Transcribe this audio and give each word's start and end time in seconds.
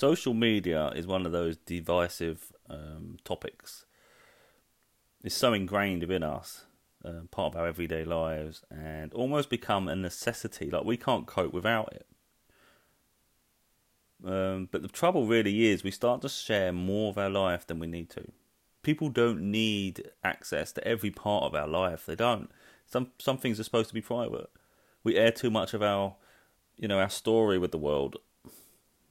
social 0.00 0.32
media 0.32 0.88
is 0.96 1.06
one 1.06 1.26
of 1.26 1.32
those 1.32 1.58
divisive 1.58 2.52
um, 2.70 3.18
topics. 3.22 3.84
It's 5.22 5.34
so 5.34 5.52
ingrained 5.52 6.00
within 6.00 6.22
us, 6.22 6.64
uh, 7.04 7.26
part 7.30 7.52
of 7.52 7.60
our 7.60 7.66
everyday 7.68 8.04
lives, 8.04 8.62
and 8.70 9.12
almost 9.12 9.50
become 9.50 9.88
a 9.88 9.94
necessity. 9.94 10.70
Like 10.70 10.84
we 10.84 10.96
can't 10.96 11.26
cope 11.26 11.52
without 11.52 11.92
it. 11.92 12.06
Um, 14.24 14.68
but 14.72 14.82
the 14.82 14.88
trouble 14.88 15.26
really 15.26 15.66
is, 15.66 15.84
we 15.84 15.90
start 15.90 16.22
to 16.22 16.28
share 16.28 16.72
more 16.72 17.10
of 17.10 17.18
our 17.18 17.30
life 17.30 17.66
than 17.66 17.78
we 17.78 17.86
need 17.86 18.08
to. 18.10 18.32
People 18.82 19.10
don't 19.10 19.42
need 19.42 20.10
access 20.24 20.72
to 20.72 20.86
every 20.86 21.10
part 21.10 21.44
of 21.44 21.54
our 21.54 21.68
life. 21.68 22.06
They 22.06 22.16
don't. 22.16 22.50
Some 22.86 23.12
some 23.18 23.36
things 23.36 23.60
are 23.60 23.64
supposed 23.64 23.88
to 23.88 23.94
be 23.94 24.00
private. 24.00 24.48
We 25.04 25.16
air 25.16 25.30
too 25.32 25.50
much 25.50 25.74
of 25.74 25.82
our, 25.82 26.16
you 26.76 26.88
know, 26.88 26.98
our 26.98 27.10
story 27.10 27.58
with 27.58 27.72
the 27.72 27.78
world, 27.78 28.16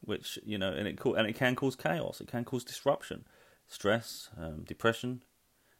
which 0.10 0.38
you 0.46 0.58
know, 0.58 0.72
and 0.72 0.88
it 0.88 1.00
and 1.06 1.28
it 1.28 1.36
can 1.36 1.56
cause 1.56 1.76
chaos. 1.76 2.20
It 2.20 2.28
can 2.28 2.44
cause 2.44 2.66
disruption, 2.66 3.26
stress, 3.68 4.30
um, 4.38 4.64
depression, 4.68 5.24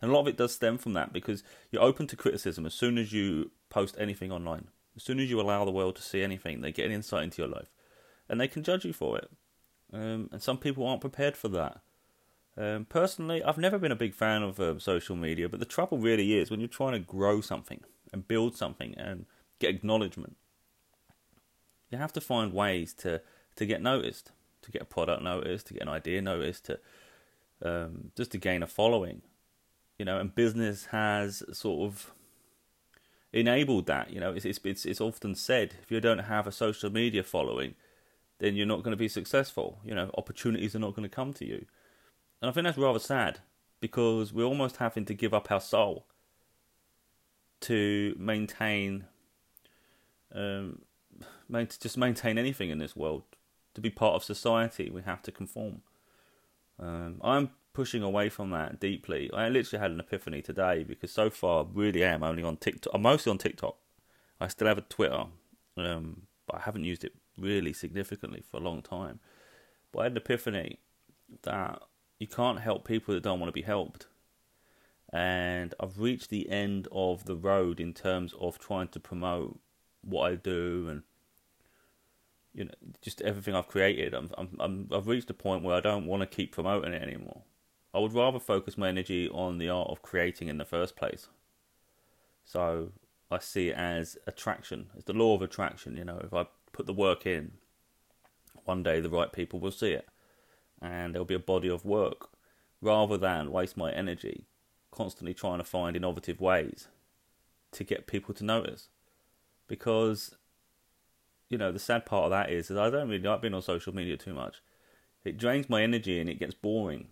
and 0.02 0.12
a 0.12 0.14
lot 0.14 0.22
of 0.22 0.28
it 0.28 0.38
does 0.38 0.56
stem 0.56 0.78
from 0.78 0.94
that 0.94 1.12
because 1.12 1.44
you're 1.72 1.84
open 1.84 2.08
to 2.08 2.16
criticism 2.16 2.66
as 2.66 2.74
soon 2.74 2.98
as 2.98 3.12
you 3.12 3.52
post 3.70 3.96
anything 4.00 4.32
online. 4.32 4.70
As 4.96 5.04
soon 5.04 5.20
as 5.20 5.30
you 5.30 5.40
allow 5.40 5.66
the 5.66 5.72
world 5.72 5.96
to 5.98 6.02
see 6.02 6.22
anything, 6.22 6.62
they 6.62 6.72
get 6.72 6.86
an 6.86 6.92
insight 6.92 7.24
into 7.24 7.42
your 7.42 7.52
life 7.52 7.70
and 8.30 8.40
they 8.40 8.48
can 8.48 8.64
judge 8.64 8.86
you 8.86 8.94
for 8.94 9.18
it. 9.18 9.30
Um, 9.92 10.30
and 10.32 10.42
some 10.42 10.58
people 10.58 10.86
aren't 10.86 11.02
prepared 11.02 11.36
for 11.36 11.48
that. 11.50 11.82
Um, 12.56 12.86
personally, 12.86 13.44
I've 13.44 13.58
never 13.58 13.80
been 13.80 13.92
a 13.92 13.96
big 13.96 14.14
fan 14.14 14.44
of 14.44 14.60
um, 14.60 14.80
social 14.80 15.16
media, 15.16 15.50
but 15.50 15.60
the 15.60 15.66
trouble 15.66 15.98
really 15.98 16.38
is 16.38 16.52
when 16.52 16.60
you're 16.60 16.70
trying 16.70 16.94
to 16.94 17.00
grow 17.00 17.42
something 17.42 17.82
and 18.14 18.28
build 18.28 18.56
something 18.56 18.94
and 18.98 19.26
get 19.60 19.76
acknowledgement, 19.76 20.36
you 21.90 21.98
have 21.98 22.14
to 22.14 22.22
find 22.22 22.54
ways 22.54 22.94
to, 22.96 23.22
to 23.60 23.66
get 23.66 23.82
noticed, 23.82 24.32
to 24.62 24.72
get 24.72 24.82
a 24.82 24.86
product 24.86 25.22
noticed, 25.22 25.68
to 25.68 25.74
get 25.74 25.84
an 25.84 25.90
idea 25.90 26.22
noticed, 26.22 26.66
to 26.66 26.80
um, 27.64 28.12
just 28.16 28.32
to 28.32 28.38
gain 28.38 28.64
a 28.64 28.68
following, 28.68 29.22
you 29.98 30.06
know. 30.06 30.18
And 30.18 30.34
business 30.34 30.88
has 30.88 31.44
sort 31.52 31.88
of 31.88 32.12
enabled 33.34 33.86
that. 33.88 34.12
You 34.12 34.20
know, 34.20 34.32
it's 34.34 34.46
it's 34.46 34.86
it's 34.86 35.02
often 35.02 35.36
said 35.36 35.76
if 35.84 35.92
you 35.92 36.00
don't 36.00 36.20
have 36.20 36.48
a 36.48 36.52
social 36.52 36.90
media 36.90 37.22
following, 37.22 37.76
then 38.40 38.56
you're 38.56 38.66
not 38.66 38.82
going 38.84 38.92
to 38.92 38.98
be 38.98 39.10
successful. 39.10 39.80
You 39.84 39.94
know, 39.94 40.10
opportunities 40.18 40.74
are 40.76 40.80
not 40.80 40.96
going 40.96 41.08
to 41.08 41.16
come 41.16 41.34
to 41.34 41.46
you. 41.46 41.66
And 42.42 42.50
I 42.50 42.54
think 42.54 42.64
that's 42.64 42.78
rather 42.78 43.00
sad 43.00 43.40
because 43.82 44.32
we're 44.34 44.46
almost 44.46 44.78
having 44.78 45.06
to 45.06 45.14
give 45.14 45.34
up 45.34 45.52
our 45.52 45.60
soul 45.60 46.06
to 47.62 48.16
maintain, 48.18 49.06
um, 50.34 50.82
to 51.52 51.80
just 51.80 51.98
maintain 51.98 52.38
anything 52.38 52.70
in 52.70 52.78
this 52.78 52.96
world. 52.96 53.24
To 53.76 53.82
be 53.82 53.90
part 53.90 54.16
of 54.16 54.24
society, 54.24 54.90
we 54.90 55.02
have 55.04 55.22
to 55.24 55.32
conform. 55.32 55.82
Um, 56.80 57.20
I'm 57.24 57.52
pushing 57.74 58.04
away 58.04 58.30
from 58.30 58.50
that 58.52 58.80
deeply. 58.80 59.30
I 59.34 59.50
literally 59.50 59.82
had 59.82 59.92
an 59.92 60.00
epiphany 60.00 60.42
today 60.42 60.84
because 60.84 61.12
so 61.12 61.30
far, 61.30 61.64
I 61.64 61.68
really 61.74 62.04
am 62.04 62.24
only 62.24 62.44
on 62.44 62.58
TikTok. 62.58 62.94
I'm 62.94 63.02
mostly 63.02 63.30
on 63.30 63.38
TikTok. 63.38 63.76
I 64.40 64.48
still 64.48 64.68
have 64.68 64.78
a 64.78 64.82
Twitter, 64.82 65.26
um, 65.78 66.24
but 66.48 66.58
I 66.58 66.60
haven't 66.62 66.86
used 66.86 67.04
it 67.04 67.14
really 67.38 67.74
significantly 67.74 68.44
for 68.50 68.58
a 68.58 68.64
long 68.64 68.82
time. 68.82 69.20
But 69.92 70.00
I 70.00 70.04
had 70.04 70.12
an 70.14 70.18
epiphany 70.18 70.80
that 71.44 71.82
you 72.20 72.28
can't 72.28 72.60
help 72.60 72.88
people 72.88 73.14
that 73.14 73.24
don't 73.24 73.40
want 73.40 73.50
to 73.50 73.54
be 73.54 73.62
helped. 73.62 74.08
And 75.12 75.74
I've 75.80 76.00
reached 76.00 76.30
the 76.30 76.50
end 76.50 76.88
of 76.92 77.26
the 77.26 77.36
road 77.36 77.80
in 77.80 77.94
terms 77.94 78.34
of 78.40 78.60
trying 78.60 78.90
to 78.90 79.00
promote 79.00 79.60
what 80.02 80.32
I 80.32 80.36
do 80.36 80.88
and 80.90 81.04
you 82.54 82.66
know 82.66 82.72
just 83.02 83.22
everything 83.22 83.56
I've 83.56 83.68
created. 83.68 84.14
I'm, 84.14 84.30
I'm, 84.38 84.58
I'm 84.60 84.90
I've 84.92 85.08
reached 85.08 85.30
a 85.30 85.34
point 85.34 85.64
where 85.64 85.76
I 85.76 85.82
don't 85.82 86.06
want 86.06 86.22
to 86.22 86.26
keep 86.26 86.52
promoting 86.52 86.94
it 86.94 87.02
anymore. 87.02 87.44
I 87.94 88.00
would 88.00 88.14
rather 88.14 88.40
focus 88.40 88.78
my 88.78 88.90
energy 88.90 89.28
on 89.30 89.58
the 89.58 89.70
art 89.70 89.90
of 89.90 90.02
creating 90.02 90.48
in 90.48 90.58
the 90.58 90.66
first 90.66 90.96
place. 90.96 91.28
So 92.46 92.92
I 93.32 93.40
see 93.40 93.70
it 93.70 93.76
as 93.76 94.18
attraction. 94.28 94.88
It's 94.96 95.06
the 95.06 95.14
law 95.14 95.36
of 95.36 95.42
attraction. 95.42 95.98
You 95.98 96.06
know, 96.06 96.22
if 96.24 96.34
I 96.34 96.46
put 96.72 96.86
the 96.86 96.94
work 96.94 97.26
in, 97.26 97.54
one 98.66 98.84
day 98.84 99.00
the 99.00 99.10
right 99.10 99.32
people 99.32 99.60
will 99.60 99.72
see 99.72 99.92
it, 99.92 100.08
and 100.82 101.14
there'll 101.14 101.26
be 101.26 101.36
a 101.36 101.40
body 101.40 101.70
of 101.70 101.86
work, 101.86 102.30
rather 102.82 103.18
than 103.18 103.52
waste 103.52 103.78
my 103.78 103.92
energy 103.92 104.46
constantly 104.92 105.34
trying 105.34 105.60
to 105.60 105.64
find 105.64 105.96
innovative 105.96 106.42
ways 106.42 106.88
to 107.72 107.84
get 107.84 108.08
people 108.08 108.34
to 108.36 108.44
notice. 108.44 108.90
Because, 109.68 110.36
you 111.50 111.58
know, 111.58 111.72
the 111.72 111.80
sad 111.80 112.06
part 112.06 112.26
of 112.26 112.32
that 112.32 112.52
is, 112.52 112.70
is 112.70 112.78
I 112.78 112.90
don't 112.90 113.10
really 113.10 113.24
like 113.24 113.42
being 113.42 113.54
on 113.54 113.62
social 113.62 113.94
media 113.94 114.18
too 114.18 114.34
much. 114.34 114.62
It 115.24 115.38
drains 115.38 115.70
my 115.70 115.84
energy 115.84 116.20
and 116.20 116.30
it 116.30 116.40
gets 116.40 116.54
boring. 116.54 117.08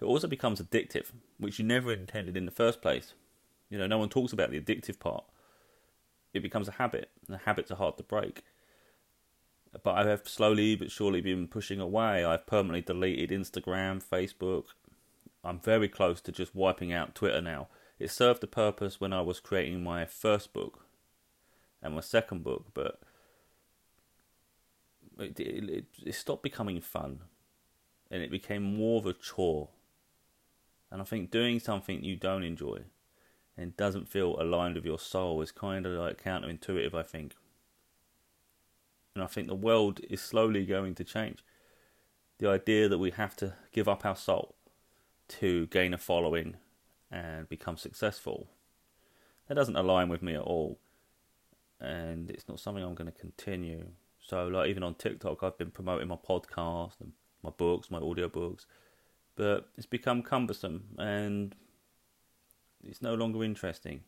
It 0.00 0.04
also 0.04 0.28
becomes 0.28 0.60
addictive, 0.60 1.06
which 1.38 1.58
you 1.58 1.64
never 1.64 1.92
intended 1.92 2.36
in 2.36 2.44
the 2.44 2.52
first 2.52 2.82
place. 2.82 3.14
You 3.70 3.78
know, 3.78 3.86
no 3.86 3.98
one 3.98 4.08
talks 4.08 4.32
about 4.32 4.50
the 4.50 4.60
addictive 4.60 4.98
part. 4.98 5.24
It 6.34 6.42
becomes 6.42 6.68
a 6.68 6.72
habit, 6.72 7.10
and 7.28 7.38
habits 7.40 7.70
are 7.70 7.76
hard 7.76 7.96
to 7.98 8.02
break 8.02 8.42
but 9.82 9.94
I 9.94 10.08
have 10.08 10.28
slowly 10.28 10.76
but 10.76 10.90
surely 10.90 11.20
been 11.20 11.48
pushing 11.48 11.80
away. 11.80 12.24
I've 12.24 12.46
permanently 12.46 12.82
deleted 12.82 13.30
Instagram, 13.30 14.02
Facebook. 14.02 14.66
I'm 15.42 15.58
very 15.58 15.88
close 15.88 16.20
to 16.22 16.32
just 16.32 16.54
wiping 16.54 16.92
out 16.92 17.14
Twitter 17.14 17.40
now. 17.40 17.68
It 17.98 18.10
served 18.10 18.44
a 18.44 18.48
purpose 18.48 19.00
when 19.00 19.12
I 19.12 19.22
was 19.22 19.40
creating 19.40 19.82
my 19.82 20.04
first 20.04 20.52
book 20.52 20.86
and 21.82 21.94
my 21.94 22.00
second 22.00 22.44
book, 22.44 22.66
but 22.74 23.00
it, 25.22 25.40
it, 25.40 25.84
it 26.04 26.14
stopped 26.14 26.42
becoming 26.42 26.80
fun 26.80 27.20
and 28.10 28.22
it 28.22 28.30
became 28.30 28.62
more 28.62 28.98
of 28.98 29.06
a 29.06 29.12
chore. 29.12 29.70
And 30.90 31.00
I 31.00 31.04
think 31.04 31.30
doing 31.30 31.58
something 31.58 32.04
you 32.04 32.16
don't 32.16 32.42
enjoy 32.42 32.80
and 33.56 33.76
doesn't 33.76 34.08
feel 34.08 34.40
aligned 34.40 34.74
with 34.74 34.84
your 34.84 34.98
soul 34.98 35.40
is 35.40 35.50
kind 35.50 35.86
of 35.86 35.92
like 35.92 36.22
counterintuitive, 36.22 36.94
I 36.94 37.02
think. 37.02 37.34
And 39.14 39.24
I 39.24 39.26
think 39.26 39.48
the 39.48 39.54
world 39.54 40.00
is 40.08 40.20
slowly 40.20 40.64
going 40.64 40.94
to 40.96 41.04
change. 41.04 41.44
The 42.38 42.48
idea 42.48 42.88
that 42.88 42.98
we 42.98 43.10
have 43.10 43.36
to 43.36 43.54
give 43.72 43.88
up 43.88 44.04
our 44.04 44.16
soul 44.16 44.54
to 45.28 45.66
gain 45.68 45.94
a 45.94 45.98
following 45.98 46.56
and 47.10 47.48
become 47.48 47.76
successful, 47.76 48.48
that 49.48 49.54
doesn't 49.54 49.76
align 49.76 50.08
with 50.08 50.22
me 50.22 50.34
at 50.34 50.42
all. 50.42 50.78
And 51.80 52.30
it's 52.30 52.48
not 52.48 52.60
something 52.60 52.82
I'm 52.82 52.94
going 52.94 53.10
to 53.10 53.18
continue. 53.18 53.88
So, 54.22 54.46
like, 54.46 54.68
even 54.68 54.82
on 54.82 54.94
TikTok, 54.94 55.42
I've 55.42 55.58
been 55.58 55.70
promoting 55.70 56.08
my 56.08 56.16
podcast 56.16 57.00
and 57.00 57.12
my 57.42 57.50
books, 57.50 57.90
my 57.90 57.98
audiobooks, 57.98 58.66
but 59.34 59.68
it's 59.76 59.86
become 59.86 60.22
cumbersome 60.22 60.84
and 60.96 61.54
it's 62.84 63.02
no 63.02 63.14
longer 63.14 63.42
interesting. 63.42 64.02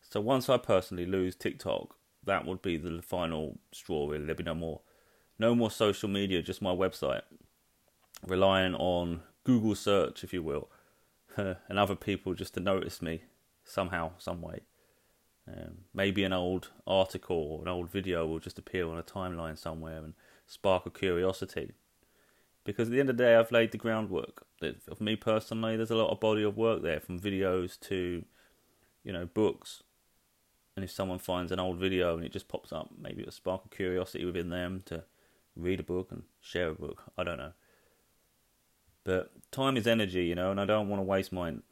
So, 0.00 0.20
once 0.20 0.48
I 0.48 0.56
personally 0.56 1.06
lose 1.06 1.36
TikTok, 1.36 1.96
that 2.24 2.46
would 2.46 2.62
be 2.62 2.76
the 2.76 3.00
final 3.00 3.58
straw. 3.72 4.08
Really, 4.08 4.24
there'd 4.24 4.38
be 4.38 4.44
no 4.44 4.54
more, 4.54 4.80
no 5.38 5.54
more 5.54 5.70
social 5.70 6.08
media. 6.08 6.42
Just 6.42 6.60
my 6.60 6.74
website, 6.74 7.22
relying 8.26 8.74
on 8.74 9.22
Google 9.44 9.76
search, 9.76 10.24
if 10.24 10.32
you 10.32 10.42
will, 10.42 10.68
and 11.36 11.78
other 11.78 11.96
people 11.96 12.34
just 12.34 12.54
to 12.54 12.60
notice 12.60 13.00
me 13.00 13.22
somehow, 13.64 14.12
some 14.18 14.42
way. 14.42 14.60
Um, 15.46 15.84
maybe 15.92 16.24
an 16.24 16.32
old 16.32 16.70
article 16.86 17.36
or 17.36 17.62
an 17.62 17.68
old 17.68 17.90
video 17.90 18.26
will 18.26 18.38
just 18.38 18.58
appear 18.58 18.88
on 18.88 18.98
a 18.98 19.02
timeline 19.02 19.58
somewhere 19.58 19.98
and 19.98 20.14
spark 20.46 20.86
a 20.86 20.90
curiosity. 20.90 21.72
Because 22.64 22.88
at 22.88 22.92
the 22.92 23.00
end 23.00 23.10
of 23.10 23.18
the 23.18 23.24
day, 23.24 23.36
I've 23.36 23.52
laid 23.52 23.72
the 23.72 23.78
groundwork. 23.78 24.46
For 24.60 25.02
me 25.02 25.16
personally, 25.16 25.76
there's 25.76 25.90
a 25.90 25.96
lot 25.96 26.10
of 26.10 26.20
body 26.20 26.42
of 26.42 26.56
work 26.56 26.82
there, 26.82 26.98
from 26.98 27.20
videos 27.20 27.78
to, 27.80 28.24
you 29.02 29.12
know, 29.12 29.26
books, 29.26 29.82
and 30.76 30.84
if 30.84 30.90
someone 30.90 31.18
finds 31.18 31.52
an 31.52 31.60
old 31.60 31.78
video 31.78 32.16
and 32.16 32.24
it 32.24 32.32
just 32.32 32.48
pops 32.48 32.72
up, 32.72 32.90
maybe 32.98 33.20
it'll 33.20 33.32
spark 33.32 33.62
a 33.64 33.68
curiosity 33.68 34.24
within 34.24 34.50
them 34.50 34.82
to 34.86 35.04
read 35.54 35.78
a 35.78 35.84
book 35.84 36.10
and 36.10 36.22
share 36.40 36.70
a 36.70 36.74
book. 36.74 37.04
I 37.16 37.22
don't 37.22 37.38
know. 37.38 37.52
But 39.04 39.30
time 39.52 39.76
is 39.76 39.86
energy, 39.86 40.24
you 40.24 40.34
know, 40.34 40.50
and 40.50 40.60
I 40.60 40.64
don't 40.64 40.88
want 40.88 40.98
to 41.00 41.04
waste 41.04 41.32
mine. 41.32 41.62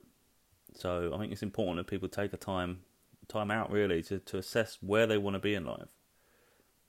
So 0.75 1.12
I 1.14 1.18
think 1.18 1.32
it's 1.32 1.42
important 1.42 1.78
that 1.78 1.90
people 1.90 2.08
take 2.08 2.32
a 2.32 2.36
time 2.36 2.80
time 3.28 3.50
out 3.50 3.70
really 3.70 4.02
to, 4.04 4.19
to 4.19 4.38
assess 4.38 4.78
where 4.80 5.06
they 5.06 5.19
want 5.19 5.34
to 5.34 5.40
be 5.40 5.54
in 5.54 5.64
life, 5.64 5.88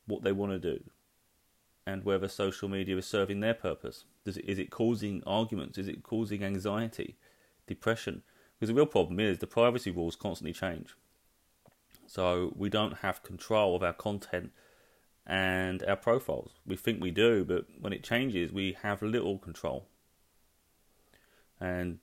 what 0.05 0.23
they 0.23 0.31
want 0.31 0.51
to 0.51 0.59
do, 0.59 0.83
and 1.85 2.03
whether 2.03 2.27
social 2.27 2.69
media 2.69 2.97
is 2.97 3.05
serving 3.05 3.39
their 3.39 3.53
purpose. 3.53 4.05
Does 4.25 4.37
it, 4.37 4.45
is 4.45 4.59
it 4.59 4.71
causing 4.71 5.23
arguments? 5.25 5.77
Is 5.77 5.87
it 5.87 6.03
causing 6.03 6.43
anxiety, 6.43 7.17
depression? 7.67 8.23
Because 8.55 8.69
the 8.69 8.75
real 8.75 8.85
problem 8.85 9.19
is 9.19 9.39
the 9.39 9.47
privacy 9.47 9.91
rules 9.91 10.15
constantly 10.15 10.53
change. 10.53 10.95
So 12.07 12.53
we 12.55 12.69
don't 12.69 12.99
have 12.99 13.23
control 13.23 13.75
of 13.75 13.83
our 13.83 13.93
content 13.93 14.51
and 15.25 15.83
our 15.83 15.95
profiles. 15.95 16.51
We 16.65 16.75
think 16.75 17.01
we 17.01 17.11
do, 17.11 17.43
but 17.43 17.65
when 17.79 17.93
it 17.93 18.03
changes, 18.03 18.51
we 18.51 18.77
have 18.81 19.01
little 19.01 19.37
control. 19.37 19.87
And 21.59 21.99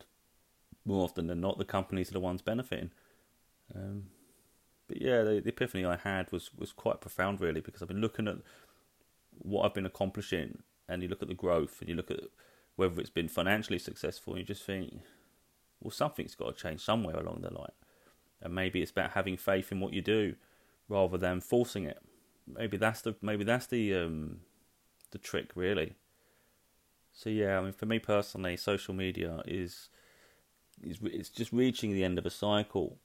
more 0.85 1.05
often 1.05 1.27
than 1.27 1.41
not, 1.41 1.59
the 1.59 1.65
companies 1.65 2.11
are 2.11 2.15
the 2.15 2.21
ones 2.21 2.43
benefiting. 2.43 2.91
Um, 3.75 4.05
but 4.91 5.01
yeah, 5.01 5.23
the, 5.23 5.41
the, 5.41 5.51
epiphany 5.51 5.85
I 5.85 5.97
had 5.97 6.33
was, 6.33 6.51
was 6.59 6.73
quite 6.73 7.01
profound, 7.01 7.41
really, 7.41 7.61
because 7.61 7.81
I've 7.81 7.87
been 7.87 8.01
looking 8.01 8.27
at 8.27 8.39
what 9.39 9.65
I've 9.65 9.75
been 9.75 9.87
accomplishing 9.87 10.65
and 10.89 11.01
you 11.01 11.09
look 11.09 11.23
at 11.23 11.29
the 11.29 11.35
growth 11.35 11.77
and 11.79 11.89
you 11.89 11.95
look 11.95 12.11
at 12.11 12.19
whether 12.75 13.01
it's 13.01 13.09
been 13.09 13.29
financially 13.29 13.79
successful, 13.79 14.33
and 14.33 14.41
you 14.41 14.45
just 14.45 14.65
think, 14.65 15.01
well, 15.81 15.93
something's 15.93 16.35
got 16.35 16.57
to 16.57 16.61
change 16.61 16.81
somewhere 16.81 17.15
along 17.15 17.43
the 17.43 17.55
line. 17.55 17.71
And 18.43 18.53
maybe 18.53 18.83
it's 18.83 18.91
about 18.91 19.13
having 19.13 19.37
faith 19.37 19.71
in 19.71 19.79
what 19.79 19.93
you 19.93 20.03
do 20.03 20.35
rather 20.89 21.17
than 21.17 21.41
forcing 21.41 21.85
it. 21.85 22.03
Maybe 22.49 22.77
that's 22.77 23.03
the 23.03 23.15
maybe 23.23 23.45
that's 23.45 23.67
the 23.69 23.95
um, 23.95 24.41
the 25.13 25.19
trick 25.19 25.51
really. 25.55 25.95
So 27.13 27.31
yeah, 27.31 27.59
I 27.59 27.61
mean, 27.61 27.73
for 27.73 27.87
me 27.87 28.01
personally, 28.01 28.57
social 28.57 28.95
media 28.95 29.43
is 29.47 29.89
is 30.83 30.99
it's 31.05 31.29
just 31.29 31.53
reaching 31.53 31.93
the 31.93 32.03
end 32.03 32.19
of 32.19 32.27
a 32.27 32.31
cycle. 32.31 32.99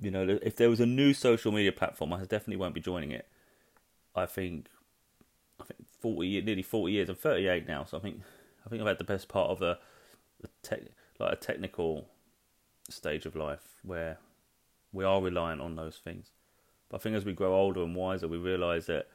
You 0.00 0.10
know, 0.10 0.38
if 0.42 0.56
there 0.56 0.70
was 0.70 0.80
a 0.80 0.86
new 0.86 1.14
social 1.14 1.52
media 1.52 1.72
platform, 1.72 2.12
I 2.12 2.20
definitely 2.20 2.56
won't 2.56 2.74
be 2.74 2.80
joining 2.80 3.12
it. 3.12 3.28
I 4.14 4.26
think, 4.26 4.66
I 5.60 5.64
think 5.64 5.86
forty, 6.00 6.40
nearly 6.40 6.62
forty 6.62 6.94
years. 6.94 7.08
I'm 7.08 7.16
38 7.16 7.66
now, 7.66 7.84
so 7.84 7.98
I 7.98 8.00
think, 8.00 8.20
I 8.66 8.68
think 8.68 8.80
I've 8.82 8.88
had 8.88 8.98
the 8.98 9.04
best 9.04 9.28
part 9.28 9.50
of 9.50 9.62
a, 9.62 9.78
tech, 10.62 10.80
like 11.18 11.32
a 11.32 11.36
technical 11.36 12.06
stage 12.88 13.24
of 13.26 13.36
life 13.36 13.76
where 13.82 14.18
we 14.92 15.04
are 15.04 15.20
reliant 15.22 15.60
on 15.60 15.76
those 15.76 16.00
things. 16.02 16.30
But 16.88 16.98
I 16.98 17.00
think 17.02 17.16
as 17.16 17.24
we 17.24 17.32
grow 17.32 17.54
older 17.54 17.82
and 17.82 17.94
wiser, 17.94 18.28
we 18.28 18.36
realise 18.36 18.86
that 18.86 19.08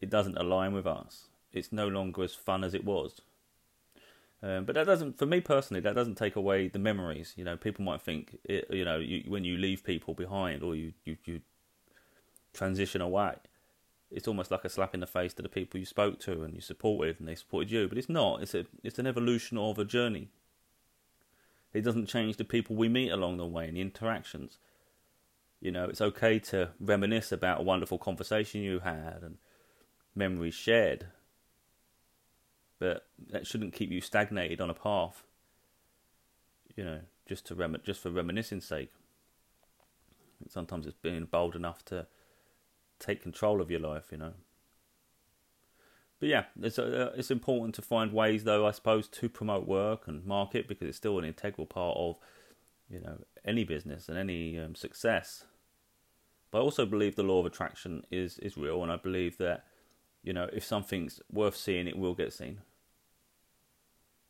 it 0.00 0.10
doesn't 0.10 0.38
align 0.38 0.72
with 0.72 0.86
us. 0.86 1.28
It's 1.52 1.72
no 1.72 1.88
longer 1.88 2.22
as 2.22 2.34
fun 2.34 2.64
as 2.64 2.74
it 2.74 2.84
was. 2.84 3.20
Um, 4.42 4.64
but 4.64 4.74
that 4.74 4.86
doesn't, 4.86 5.18
for 5.18 5.26
me 5.26 5.40
personally, 5.40 5.80
that 5.80 5.94
doesn't 5.94 6.16
take 6.16 6.34
away 6.34 6.66
the 6.66 6.78
memories. 6.78 7.32
You 7.36 7.44
know, 7.44 7.56
people 7.56 7.84
might 7.84 8.02
think, 8.02 8.38
it, 8.44 8.66
you 8.70 8.84
know, 8.84 8.98
you, 8.98 9.22
when 9.28 9.44
you 9.44 9.56
leave 9.56 9.84
people 9.84 10.14
behind 10.14 10.62
or 10.64 10.74
you, 10.74 10.94
you, 11.04 11.16
you 11.24 11.40
transition 12.52 13.00
away, 13.00 13.36
it's 14.10 14.26
almost 14.26 14.50
like 14.50 14.64
a 14.64 14.68
slap 14.68 14.94
in 14.94 15.00
the 15.00 15.06
face 15.06 15.32
to 15.34 15.42
the 15.42 15.48
people 15.48 15.78
you 15.78 15.86
spoke 15.86 16.18
to 16.20 16.42
and 16.42 16.54
you 16.54 16.60
supported 16.60 17.20
and 17.20 17.28
they 17.28 17.36
supported 17.36 17.70
you. 17.70 17.86
But 17.86 17.98
it's 17.98 18.08
not. 18.08 18.42
It's 18.42 18.54
a, 18.54 18.66
it's 18.82 18.98
an 18.98 19.06
evolution 19.06 19.58
of 19.58 19.78
a 19.78 19.84
journey. 19.84 20.28
It 21.72 21.82
doesn't 21.82 22.06
change 22.06 22.36
the 22.36 22.44
people 22.44 22.74
we 22.74 22.88
meet 22.88 23.10
along 23.10 23.36
the 23.36 23.46
way 23.46 23.68
and 23.68 23.76
the 23.76 23.80
interactions. 23.80 24.58
You 25.60 25.70
know, 25.70 25.84
it's 25.84 26.00
okay 26.00 26.40
to 26.40 26.70
reminisce 26.80 27.30
about 27.30 27.60
a 27.60 27.62
wonderful 27.62 27.96
conversation 27.96 28.60
you 28.60 28.80
had 28.80 29.20
and 29.22 29.38
memories 30.16 30.54
shared 30.54 31.06
but 32.82 33.06
that 33.30 33.46
shouldn't 33.46 33.74
keep 33.74 33.92
you 33.92 34.00
stagnated 34.00 34.60
on 34.60 34.68
a 34.68 34.74
path. 34.74 35.22
You 36.74 36.82
know, 36.82 37.00
just 37.28 37.46
to 37.46 37.54
rem- 37.54 37.76
just 37.84 38.00
for 38.00 38.10
reminiscing 38.10 38.60
sake. 38.60 38.90
Sometimes 40.48 40.84
it's 40.88 40.96
being 41.00 41.24
bold 41.26 41.54
enough 41.54 41.84
to 41.84 42.08
take 42.98 43.22
control 43.22 43.60
of 43.60 43.70
your 43.70 43.78
life, 43.78 44.06
you 44.10 44.18
know. 44.18 44.32
But 46.18 46.28
yeah, 46.28 46.44
it's 46.60 46.76
uh, 46.76 47.12
it's 47.16 47.30
important 47.30 47.76
to 47.76 47.82
find 47.82 48.12
ways, 48.12 48.42
though, 48.42 48.66
I 48.66 48.72
suppose, 48.72 49.06
to 49.06 49.28
promote 49.28 49.68
work 49.68 50.08
and 50.08 50.26
market 50.26 50.66
because 50.66 50.88
it's 50.88 50.96
still 50.96 51.20
an 51.20 51.24
integral 51.24 51.68
part 51.68 51.96
of, 51.96 52.16
you 52.90 52.98
know, 52.98 53.18
any 53.44 53.62
business 53.62 54.08
and 54.08 54.18
any 54.18 54.58
um, 54.58 54.74
success. 54.74 55.44
But 56.50 56.58
I 56.58 56.62
also 56.62 56.84
believe 56.84 57.14
the 57.14 57.22
law 57.22 57.38
of 57.38 57.46
attraction 57.46 58.02
is 58.10 58.38
is 58.38 58.56
real, 58.56 58.82
and 58.82 58.90
I 58.90 58.96
believe 58.96 59.38
that, 59.38 59.66
you 60.24 60.32
know, 60.32 60.48
if 60.52 60.64
something's 60.64 61.20
worth 61.30 61.54
seeing, 61.54 61.86
it 61.86 61.96
will 61.96 62.14
get 62.14 62.32
seen. 62.32 62.58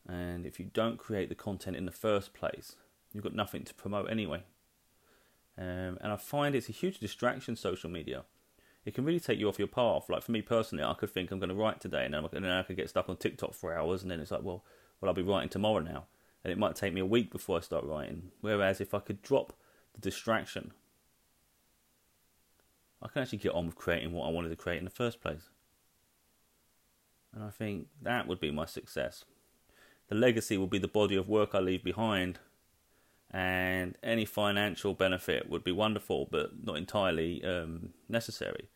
And 0.09 0.47
if 0.47 0.59
you 0.59 0.67
don't 0.73 0.99
create 0.99 1.29
the 1.29 1.35
content 1.35 1.77
in 1.77 1.87
the 1.87 1.93
first 1.93 2.35
place, 2.35 2.77
you've 3.13 3.25
got 3.25 3.35
nothing 3.35 3.65
to 3.65 3.75
promote 3.75 4.11
anyway. 4.11 4.43
Um, 5.57 5.99
and 6.01 6.13
I 6.13 6.17
find 6.17 6.55
it's 6.55 6.69
a 6.69 6.73
huge 6.73 6.99
distraction, 6.99 7.57
social 7.57 7.91
media. 7.91 8.25
It 8.85 8.95
can 8.95 9.05
really 9.05 9.21
take 9.21 9.39
you 9.39 9.49
off 9.49 9.59
your 9.59 9.69
path. 9.69 10.09
Like 10.09 10.23
for 10.23 10.33
me 10.33 10.43
personally, 10.43 10.83
I 10.83 10.95
could 10.95 11.11
think 11.11 11.31
I'm 11.31 11.39
going 11.39 11.51
to 11.51 11.55
write 11.55 11.81
today, 11.81 12.05
and 12.05 12.15
then, 12.15 12.25
and 12.33 12.45
then 12.45 12.51
I 12.51 12.63
could 12.63 12.77
get 12.77 12.89
stuck 12.89 13.09
on 13.09 13.17
TikTok 13.17 13.55
for 13.55 13.77
hours, 13.77 14.03
and 14.03 14.11
then 14.11 14.21
it's 14.21 14.31
like, 14.31 14.43
well, 14.43 14.65
well, 15.01 15.09
I'll 15.09 15.15
be 15.15 15.23
writing 15.23 15.49
tomorrow 15.49 15.81
now, 15.81 16.07
and 16.43 16.53
it 16.53 16.59
might 16.59 16.75
take 16.75 16.93
me 16.93 17.01
a 17.01 17.07
week 17.07 17.31
before 17.31 17.59
I 17.59 17.61
start 17.61 17.85
writing. 17.85 18.33
Whereas 18.41 18.81
if 18.81 18.95
I 18.95 18.99
could 18.99 19.23
drop 19.23 19.53
the 19.95 20.01
distraction, 20.01 20.73
I 23.01 23.09
can 23.09 23.23
actually 23.23 23.39
get 23.39 23.53
on 23.53 23.67
with 23.67 23.77
creating 23.77 24.13
what 24.13 24.27
I 24.27 24.31
wanted 24.31 24.49
to 24.49 24.57
create 24.57 24.79
in 24.79 24.85
the 24.85 24.91
first 24.91 25.21
place. 25.21 25.49
And 27.35 27.45
I 27.45 27.51
think 27.51 27.87
that 28.01 28.27
would 28.27 28.41
be 28.41 28.51
my 28.51 28.65
success 28.65 29.25
the 30.13 30.19
legacy 30.19 30.59
will 30.59 30.67
be 30.67 30.79
the 30.79 30.87
body 30.87 31.17
of 31.17 31.27
work 31.27 31.55
I 31.55 31.61
leave 31.61 31.83
behind, 31.83 32.39
and 33.31 33.97
any 34.03 34.27
financial 34.27 34.93
benefit 34.93 35.49
would 35.49 35.65
be 35.65 35.73
wonderful, 35.73 36.29
but 36.31 36.51
not 36.67 36.77
entirely 36.77 37.43
um, 37.43 37.95
necessary. 38.11 38.69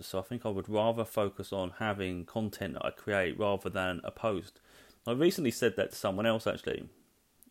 So 0.00 0.20
I 0.20 0.22
think 0.22 0.46
I 0.46 0.50
would 0.50 0.68
rather 0.68 1.04
focus 1.04 1.52
on 1.52 1.72
having 1.80 2.26
content 2.26 2.74
that 2.74 2.86
I 2.86 2.90
create 2.90 3.36
rather 3.36 3.68
than 3.68 4.00
a 4.04 4.12
post. 4.12 4.60
I 5.04 5.10
recently 5.10 5.50
said 5.50 5.74
that 5.74 5.90
to 5.90 5.96
someone 5.96 6.26
else 6.26 6.46
actually 6.46 6.88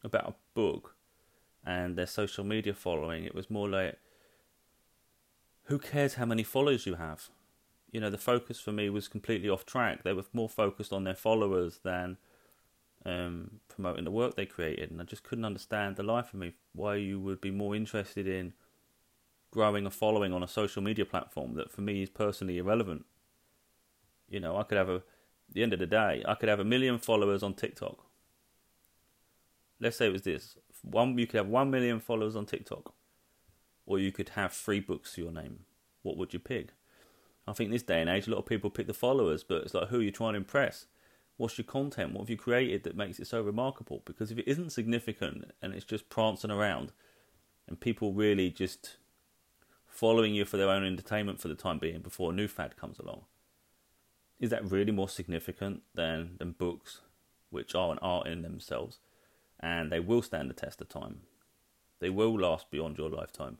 about 0.02 0.30
a 0.30 0.36
book 0.54 0.96
and 1.66 1.98
their 1.98 2.08
social 2.08 2.46
media 2.46 2.74
following. 2.74 3.26
It 3.26 3.36
was 3.36 3.52
more 3.52 3.68
like, 3.68 4.00
who 5.64 5.80
cares 5.80 6.14
how 6.14 6.26
many 6.26 6.44
followers 6.44 6.86
you 6.86 6.96
have? 6.96 7.28
You 7.92 8.00
know, 8.00 8.10
the 8.10 8.18
focus 8.18 8.58
for 8.58 8.72
me 8.72 8.90
was 8.90 9.10
completely 9.10 9.50
off 9.50 9.66
track. 9.66 10.04
They 10.04 10.14
were 10.14 10.24
more 10.32 10.48
focused 10.48 10.94
on 10.94 11.04
their 11.04 11.14
followers 11.14 11.82
than 11.84 12.16
um, 13.06 13.60
promoting 13.68 14.04
the 14.04 14.12
work 14.12 14.36
they 14.36 14.46
created, 14.46 14.92
and 14.92 15.02
I 15.02 15.06
just 15.06 15.24
couldn't 15.24 15.46
understand 15.46 15.96
the 15.96 16.04
life 16.04 16.34
of 16.34 16.40
me 16.40 16.54
why 16.74 16.96
you 16.96 17.20
would 17.20 17.42
be 17.42 17.52
more 17.52 17.76
interested 17.76 18.28
in 18.28 18.54
growing 19.52 19.86
a 19.86 19.92
following 19.92 20.34
on 20.34 20.44
a 20.44 20.48
social 20.48 20.82
media 20.82 21.06
platform 21.06 21.56
that 21.56 21.72
for 21.72 21.82
me 21.82 22.04
is 22.04 22.10
personally 22.10 22.58
irrelevant. 22.58 23.06
You 24.30 24.40
know, 24.40 24.58
I 24.58 24.64
could 24.64 24.78
have 24.78 24.90
a, 24.90 25.04
the 25.50 25.64
end 25.64 25.74
of 25.74 25.80
the 25.80 25.88
day, 25.88 26.24
I 26.28 26.36
could 26.36 26.50
have 26.50 26.60
a 26.60 26.66
million 26.66 26.98
followers 27.00 27.44
on 27.44 27.54
TikTok. 27.54 28.06
Let's 29.80 29.98
say 29.98 30.08
it 30.08 30.14
was 30.14 30.24
this: 30.24 30.58
one, 30.82 31.18
you 31.18 31.28
could 31.28 31.38
have 31.38 31.48
one 31.48 31.72
million 31.72 32.00
followers 32.00 32.36
on 32.36 32.46
TikTok, 32.46 32.94
or 33.86 34.00
you 34.00 34.12
could 34.12 34.30
have 34.30 34.52
three 34.52 34.80
books 34.80 35.14
to 35.14 35.22
your 35.22 35.32
name. 35.32 35.60
What 36.02 36.18
would 36.18 36.34
you 36.34 36.40
pick? 36.40 36.70
I 37.48 37.54
think 37.54 37.72
this 37.72 37.84
day 37.84 38.02
and 38.02 38.10
age, 38.10 38.28
a 38.28 38.32
lot 38.32 38.40
of 38.40 38.46
people 38.46 38.70
pick 38.70 38.88
the 38.88 38.94
followers, 38.94 39.44
but 39.44 39.62
it's 39.62 39.74
like 39.74 39.88
who 39.88 40.00
are 40.00 40.04
you 40.04 40.12
trying 40.12 40.34
to 40.34 40.38
impress? 40.38 40.88
What's 41.38 41.58
your 41.58 41.66
content? 41.66 42.14
What 42.14 42.22
have 42.22 42.30
you 42.30 42.38
created 42.38 42.84
that 42.84 42.98
makes 42.98 43.20
it 43.20 43.28
so 43.28 43.42
remarkable? 43.42 44.02
Because 44.06 44.32
if 44.32 44.40
it 44.40 44.48
isn't 44.48 44.72
significant 44.72 45.52
and 45.62 45.74
it's 45.74 45.86
just 45.86 46.10
prancing 46.10 46.52
around 46.52 46.92
and 47.68 47.80
people 47.80 48.12
really 48.12 48.50
just 48.50 48.98
following 49.88 50.36
you 50.36 50.46
for 50.46 50.58
their 50.58 50.70
own 50.70 50.86
entertainment 50.86 51.40
for 51.40 51.48
the 51.48 51.56
time 51.56 51.80
being 51.80 52.02
before 52.02 52.32
a 52.32 52.36
new 52.36 52.48
fad 52.48 52.76
comes 52.76 53.00
along, 53.00 53.22
is 54.40 54.50
that 54.50 54.70
really 54.70 54.92
more 54.92 55.10
significant 55.10 55.82
than, 55.94 56.36
than 56.40 56.52
books, 56.52 57.02
which 57.50 57.74
are 57.74 57.92
an 57.92 58.00
art 58.02 58.28
in 58.28 58.42
themselves? 58.42 59.00
And 59.60 59.92
they 59.92 60.00
will 60.00 60.22
stand 60.22 60.50
the 60.50 60.54
test 60.54 60.82
of 60.82 60.90
time. 60.90 61.22
They 62.00 62.10
will 62.10 62.38
last 62.40 62.70
beyond 62.70 62.98
your 62.98 63.10
lifetime. 63.10 63.58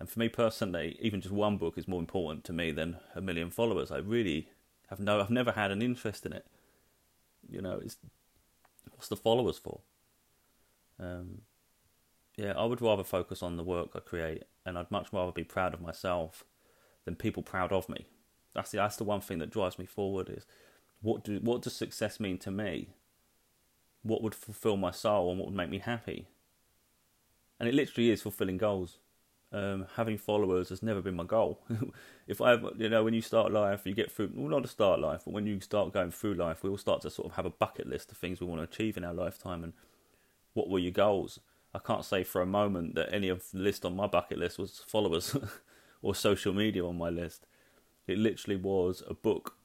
And 0.00 0.08
for 0.08 0.18
me 0.18 0.28
personally, 0.28 0.98
even 1.00 1.20
just 1.20 1.34
one 1.34 1.56
book 1.56 1.76
is 1.76 1.86
more 1.86 2.00
important 2.00 2.42
to 2.44 2.52
me 2.52 2.72
than 2.72 2.96
a 3.14 3.20
million 3.20 3.50
followers. 3.50 3.92
I 3.92 3.98
really 3.98 4.48
have 4.88 4.98
no, 4.98 5.20
I've 5.20 5.30
never 5.30 5.52
had 5.52 5.70
an 5.70 5.82
interest 5.82 6.26
in 6.26 6.32
it 6.32 6.46
you 7.50 7.60
know, 7.60 7.80
it's 7.82 7.96
what's 8.92 9.08
the 9.08 9.16
followers 9.16 9.58
for? 9.58 9.80
Um, 10.98 11.42
yeah, 12.36 12.52
I 12.56 12.64
would 12.64 12.82
rather 12.82 13.04
focus 13.04 13.42
on 13.42 13.56
the 13.56 13.64
work 13.64 13.90
I 13.94 14.00
create, 14.00 14.44
and 14.64 14.78
I'd 14.78 14.90
much 14.90 15.12
rather 15.12 15.32
be 15.32 15.44
proud 15.44 15.74
of 15.74 15.80
myself 15.80 16.44
than 17.04 17.16
people 17.16 17.42
proud 17.42 17.72
of 17.72 17.88
me. 17.88 18.06
That's 18.54 18.70
the 18.70 18.78
that's 18.78 18.96
the 18.96 19.04
one 19.04 19.20
thing 19.20 19.38
that 19.38 19.50
drives 19.50 19.78
me 19.78 19.86
forward 19.86 20.28
is 20.28 20.46
what 21.00 21.24
do 21.24 21.38
what 21.42 21.62
does 21.62 21.74
success 21.74 22.20
mean 22.20 22.38
to 22.38 22.50
me? 22.50 22.90
What 24.02 24.22
would 24.22 24.34
fulfill 24.34 24.76
my 24.76 24.90
soul 24.90 25.30
and 25.30 25.38
what 25.38 25.48
would 25.48 25.56
make 25.56 25.70
me 25.70 25.78
happy? 25.78 26.26
And 27.58 27.68
it 27.68 27.74
literally 27.74 28.10
is 28.10 28.22
fulfilling 28.22 28.56
goals 28.56 28.98
um, 29.52 29.86
having 29.96 30.16
followers 30.16 30.68
has 30.68 30.82
never 30.82 31.02
been 31.02 31.16
my 31.16 31.24
goal. 31.24 31.60
if 32.26 32.40
I, 32.40 32.54
you 32.76 32.88
know, 32.88 33.02
when 33.02 33.14
you 33.14 33.22
start 33.22 33.52
life, 33.52 33.82
you 33.84 33.94
get 33.94 34.10
through, 34.10 34.30
well, 34.34 34.48
not 34.48 34.62
to 34.62 34.68
start 34.68 35.00
life, 35.00 35.22
but 35.24 35.34
when 35.34 35.46
you 35.46 35.60
start 35.60 35.92
going 35.92 36.10
through 36.10 36.34
life, 36.34 36.62
we 36.62 36.70
all 36.70 36.78
start 36.78 37.02
to 37.02 37.10
sort 37.10 37.28
of 37.28 37.36
have 37.36 37.46
a 37.46 37.50
bucket 37.50 37.88
list 37.88 38.12
of 38.12 38.18
things 38.18 38.40
we 38.40 38.46
want 38.46 38.60
to 38.60 38.64
achieve 38.64 38.96
in 38.96 39.04
our 39.04 39.14
lifetime 39.14 39.64
and 39.64 39.72
what 40.54 40.68
were 40.68 40.78
your 40.78 40.92
goals. 40.92 41.40
I 41.74 41.78
can't 41.78 42.04
say 42.04 42.24
for 42.24 42.42
a 42.42 42.46
moment 42.46 42.94
that 42.94 43.12
any 43.12 43.28
of 43.28 43.50
the 43.52 43.58
list 43.58 43.84
on 43.84 43.96
my 43.96 44.06
bucket 44.06 44.38
list 44.38 44.58
was 44.58 44.82
followers 44.86 45.36
or 46.02 46.14
social 46.14 46.52
media 46.52 46.84
on 46.84 46.98
my 46.98 47.10
list. 47.10 47.46
It 48.06 48.18
literally 48.18 48.56
was 48.56 49.02
a 49.08 49.14
book. 49.14 49.56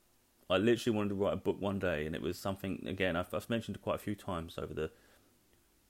I 0.50 0.58
literally 0.58 0.96
wanted 0.96 1.10
to 1.10 1.16
write 1.16 1.34
a 1.34 1.38
book 1.38 1.60
one 1.60 1.80
day, 1.80 2.06
and 2.06 2.16
it 2.16 2.22
was 2.22 2.38
something 2.38 2.84
again 2.86 3.16
I've, 3.16 3.34
I've 3.34 3.50
mentioned 3.50 3.82
quite 3.82 3.96
a 3.96 4.00
few 4.00 4.14
times 4.14 4.60
over 4.60 4.74
the 4.74 4.92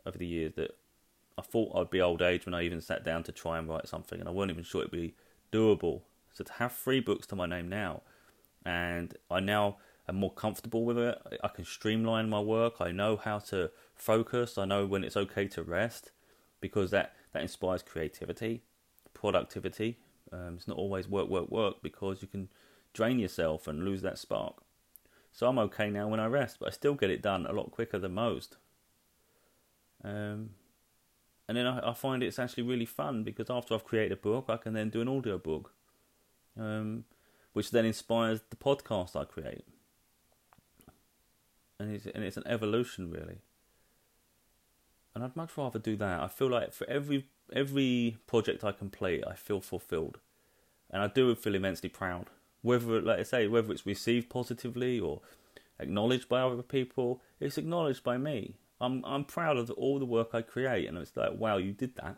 over 0.05 0.17
the 0.17 0.25
years 0.25 0.53
that 0.55 0.77
I 1.37 1.41
thought 1.41 1.75
I'd 1.75 1.89
be 1.89 2.01
old 2.01 2.21
age 2.21 2.45
when 2.45 2.53
I 2.53 2.63
even 2.63 2.81
sat 2.81 3.03
down 3.03 3.23
to 3.23 3.31
try 3.31 3.57
and 3.57 3.67
write 3.67 3.87
something, 3.87 4.19
and 4.19 4.29
I 4.29 4.31
weren't 4.31 4.51
even 4.51 4.63
sure 4.63 4.81
it'd 4.81 4.91
be 4.91 5.15
doable. 5.51 6.01
So 6.33 6.43
to 6.43 6.53
have 6.53 6.73
three 6.73 6.99
books 6.99 7.27
to 7.27 7.35
my 7.35 7.45
name 7.45 7.67
now, 7.69 8.01
and 8.65 9.15
I 9.29 9.39
now 9.39 9.77
am 10.07 10.15
more 10.15 10.31
comfortable 10.31 10.85
with 10.85 10.97
it. 10.97 11.17
I 11.43 11.47
can 11.49 11.65
streamline 11.65 12.29
my 12.29 12.39
work. 12.39 12.75
I 12.79 12.91
know 12.91 13.17
how 13.17 13.39
to 13.39 13.71
focus. 13.95 14.57
I 14.57 14.65
know 14.65 14.85
when 14.85 15.03
it's 15.03 15.17
okay 15.17 15.47
to 15.49 15.63
rest, 15.63 16.11
because 16.61 16.91
that 16.91 17.15
that 17.33 17.41
inspires 17.41 17.83
creativity, 17.83 18.63
productivity. 19.13 19.97
Um, 20.31 20.55
it's 20.55 20.67
not 20.67 20.77
always 20.77 21.07
work, 21.07 21.27
work, 21.27 21.49
work, 21.49 21.75
because 21.83 22.21
you 22.21 22.27
can 22.27 22.49
drain 22.93 23.19
yourself 23.19 23.67
and 23.67 23.83
lose 23.83 24.01
that 24.01 24.17
spark. 24.17 24.63
So 25.31 25.47
I'm 25.47 25.59
okay 25.59 25.89
now 25.89 26.07
when 26.07 26.21
I 26.21 26.27
rest, 26.27 26.57
but 26.59 26.69
I 26.69 26.71
still 26.71 26.93
get 26.93 27.09
it 27.09 27.21
done 27.21 27.45
a 27.45 27.51
lot 27.51 27.71
quicker 27.71 27.99
than 27.99 28.13
most. 28.13 28.55
Um, 30.03 30.51
and 31.47 31.57
then 31.57 31.67
I, 31.67 31.91
I, 31.91 31.93
find 31.93 32.23
it's 32.23 32.39
actually 32.39 32.63
really 32.63 32.85
fun 32.85 33.23
because 33.23 33.49
after 33.49 33.73
I've 33.73 33.85
created 33.85 34.13
a 34.13 34.21
book, 34.21 34.45
I 34.49 34.57
can 34.57 34.73
then 34.73 34.89
do 34.89 35.01
an 35.01 35.07
audio 35.07 35.37
book, 35.37 35.73
um, 36.59 37.05
which 37.53 37.71
then 37.71 37.85
inspires 37.85 38.41
the 38.49 38.55
podcast 38.55 39.15
I 39.15 39.25
create. 39.25 39.65
And 41.79 41.93
it's, 41.93 42.05
and 42.07 42.23
it's 42.23 42.37
an 42.37 42.47
evolution, 42.47 43.11
really. 43.11 43.39
And 45.13 45.23
I'd 45.23 45.35
much 45.35 45.57
rather 45.57 45.79
do 45.79 45.95
that. 45.97 46.21
I 46.21 46.27
feel 46.27 46.49
like 46.49 46.73
for 46.73 46.89
every 46.89 47.27
every 47.53 48.17
project 48.25 48.63
I 48.63 48.71
complete, 48.71 49.23
I 49.25 49.33
feel 49.33 49.61
fulfilled, 49.61 50.17
and 50.89 51.01
I 51.01 51.07
do 51.07 51.33
feel 51.35 51.55
immensely 51.55 51.89
proud. 51.89 52.27
Whether, 52.63 53.01
like 53.01 53.19
I 53.19 53.23
say, 53.23 53.47
whether 53.47 53.71
it's 53.71 53.85
received 53.85 54.29
positively 54.29 54.99
or 54.99 55.21
acknowledged 55.79 56.27
by 56.27 56.41
other 56.41 56.63
people, 56.63 57.21
it's 57.39 57.57
acknowledged 57.57 58.03
by 58.03 58.17
me. 58.17 58.55
I'm 58.79 59.03
I'm 59.05 59.23
proud 59.23 59.57
of 59.57 59.69
all 59.71 59.99
the 59.99 60.05
work 60.05 60.29
I 60.33 60.41
create, 60.41 60.87
and 60.87 60.97
it's 60.97 61.15
like, 61.15 61.33
wow, 61.37 61.57
you 61.57 61.71
did 61.71 61.95
that. 61.95 62.17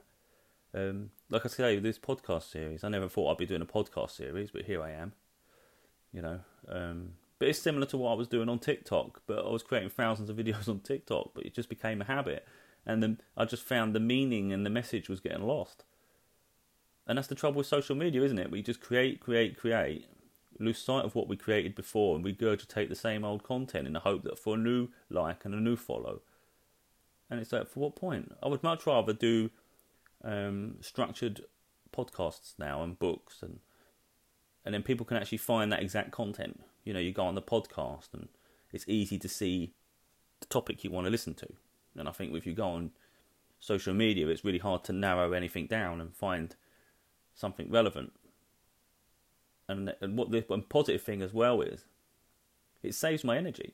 Um, 0.73 1.11
like 1.29 1.45
I 1.45 1.49
say, 1.49 1.79
this 1.79 1.99
podcast 1.99 2.51
series, 2.51 2.83
I 2.83 2.89
never 2.89 3.07
thought 3.07 3.31
I'd 3.31 3.37
be 3.37 3.45
doing 3.45 3.61
a 3.61 3.65
podcast 3.65 4.11
series, 4.11 4.51
but 4.51 4.63
here 4.63 4.81
I 4.81 4.91
am. 4.91 5.13
You 6.11 6.21
know, 6.21 6.39
um, 6.67 7.13
but 7.39 7.49
it's 7.49 7.59
similar 7.59 7.85
to 7.87 7.97
what 7.97 8.11
I 8.11 8.15
was 8.15 8.27
doing 8.27 8.49
on 8.49 8.59
TikTok. 8.59 9.21
But 9.27 9.45
I 9.45 9.49
was 9.49 9.63
creating 9.63 9.89
thousands 9.89 10.29
of 10.29 10.37
videos 10.37 10.67
on 10.69 10.79
TikTok, 10.79 11.31
but 11.35 11.45
it 11.45 11.53
just 11.53 11.69
became 11.69 12.01
a 12.01 12.05
habit, 12.05 12.45
and 12.85 13.03
then 13.03 13.21
I 13.35 13.45
just 13.45 13.63
found 13.63 13.93
the 13.93 13.99
meaning 13.99 14.51
and 14.51 14.65
the 14.65 14.71
message 14.71 15.09
was 15.09 15.19
getting 15.19 15.45
lost. 15.45 15.83
And 17.05 17.17
that's 17.17 17.27
the 17.27 17.35
trouble 17.35 17.59
with 17.59 17.67
social 17.67 17.95
media, 17.95 18.21
isn't 18.23 18.39
it? 18.39 18.51
We 18.51 18.61
just 18.61 18.81
create, 18.81 19.21
create, 19.21 19.57
create, 19.57 20.07
lose 20.59 20.77
sight 20.77 21.05
of 21.05 21.15
what 21.15 21.29
we 21.29 21.37
created 21.37 21.75
before, 21.75 22.15
and 22.15 22.25
regurgitate 22.25 22.89
the 22.89 22.95
same 22.95 23.23
old 23.23 23.43
content 23.43 23.87
in 23.87 23.93
the 23.93 24.01
hope 24.01 24.23
that 24.23 24.39
for 24.39 24.55
a 24.55 24.57
new 24.57 24.89
like 25.09 25.45
and 25.45 25.53
a 25.53 25.59
new 25.59 25.75
follow 25.75 26.21
and 27.29 27.39
it's 27.39 27.51
like, 27.51 27.67
for 27.67 27.79
what 27.79 27.95
point? 27.95 28.35
I 28.41 28.47
would 28.47 28.63
much 28.63 28.85
rather 28.85 29.13
do 29.13 29.49
um, 30.23 30.75
structured 30.81 31.41
podcasts 31.95 32.53
now 32.57 32.83
and 32.83 32.97
books, 32.97 33.41
and 33.41 33.59
and 34.65 34.73
then 34.73 34.83
people 34.83 35.05
can 35.05 35.17
actually 35.17 35.37
find 35.37 35.71
that 35.71 35.81
exact 35.81 36.11
content. 36.11 36.61
You 36.83 36.93
know, 36.93 36.99
you 36.99 37.11
go 37.11 37.25
on 37.25 37.35
the 37.35 37.41
podcast, 37.41 38.13
and 38.13 38.27
it's 38.71 38.85
easy 38.87 39.17
to 39.19 39.29
see 39.29 39.73
the 40.39 40.47
topic 40.47 40.83
you 40.83 40.91
want 40.91 41.05
to 41.05 41.11
listen 41.11 41.33
to. 41.35 41.47
And 41.95 42.07
I 42.07 42.11
think 42.11 42.35
if 42.35 42.45
you 42.45 42.53
go 42.53 42.67
on 42.67 42.91
social 43.59 43.93
media, 43.93 44.27
it's 44.27 44.45
really 44.45 44.59
hard 44.59 44.83
to 44.85 44.93
narrow 44.93 45.33
anything 45.33 45.67
down 45.67 45.99
and 45.99 46.15
find 46.15 46.55
something 47.33 47.71
relevant. 47.71 48.13
And, 49.67 49.93
and 49.99 50.17
what 50.17 50.31
the 50.31 50.41
positive 50.69 51.01
thing 51.01 51.21
as 51.21 51.33
well 51.33 51.61
is, 51.61 51.85
it 52.83 52.95
saves 52.95 53.23
my 53.23 53.37
energy. 53.37 53.73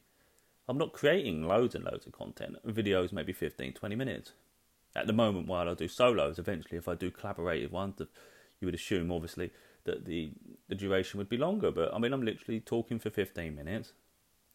I'm 0.68 0.78
not 0.78 0.94
creating 0.94 1.44
loads 1.44 1.76
and 1.76 1.84
loads 1.84 2.06
of 2.06 2.14
content. 2.14 2.56
Videos 2.66 3.12
maybe 3.12 3.34
15, 3.34 3.74
20 3.74 3.96
minutes. 3.96 4.32
At 4.96 5.08
the 5.08 5.14
moment, 5.14 5.48
while 5.48 5.68
I 5.68 5.74
do 5.74 5.88
solos, 5.88 6.38
eventually, 6.38 6.78
if 6.78 6.88
I 6.88 6.96
do 6.96 7.10
collaborative 7.12 7.72
ones, 7.72 8.02
you 8.60 8.66
would 8.68 8.76
assume, 8.76 9.12
obviously, 9.12 9.52
that 9.86 10.06
the, 10.06 10.32
the 10.70 10.76
duration 10.76 11.18
would 11.18 11.30
be 11.30 11.38
longer. 11.38 11.72
But 11.72 11.94
I 11.94 11.98
mean, 11.98 12.14
I'm 12.14 12.24
literally 12.24 12.60
talking 12.60 13.00
for 13.00 13.10
15 13.10 13.56
minutes 13.56 13.94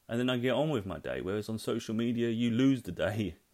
and 0.09 0.19
then 0.19 0.31
I 0.31 0.39
get 0.39 0.53
on 0.53 0.71
with 0.71 0.87
my 0.87 0.99
day. 0.99 1.21
Whereas 1.21 1.49
on 1.49 1.59
social 1.59 1.95
media, 1.95 2.31
you 2.31 2.51
lose 2.51 2.83
the 2.83 2.93
day. 2.93 3.37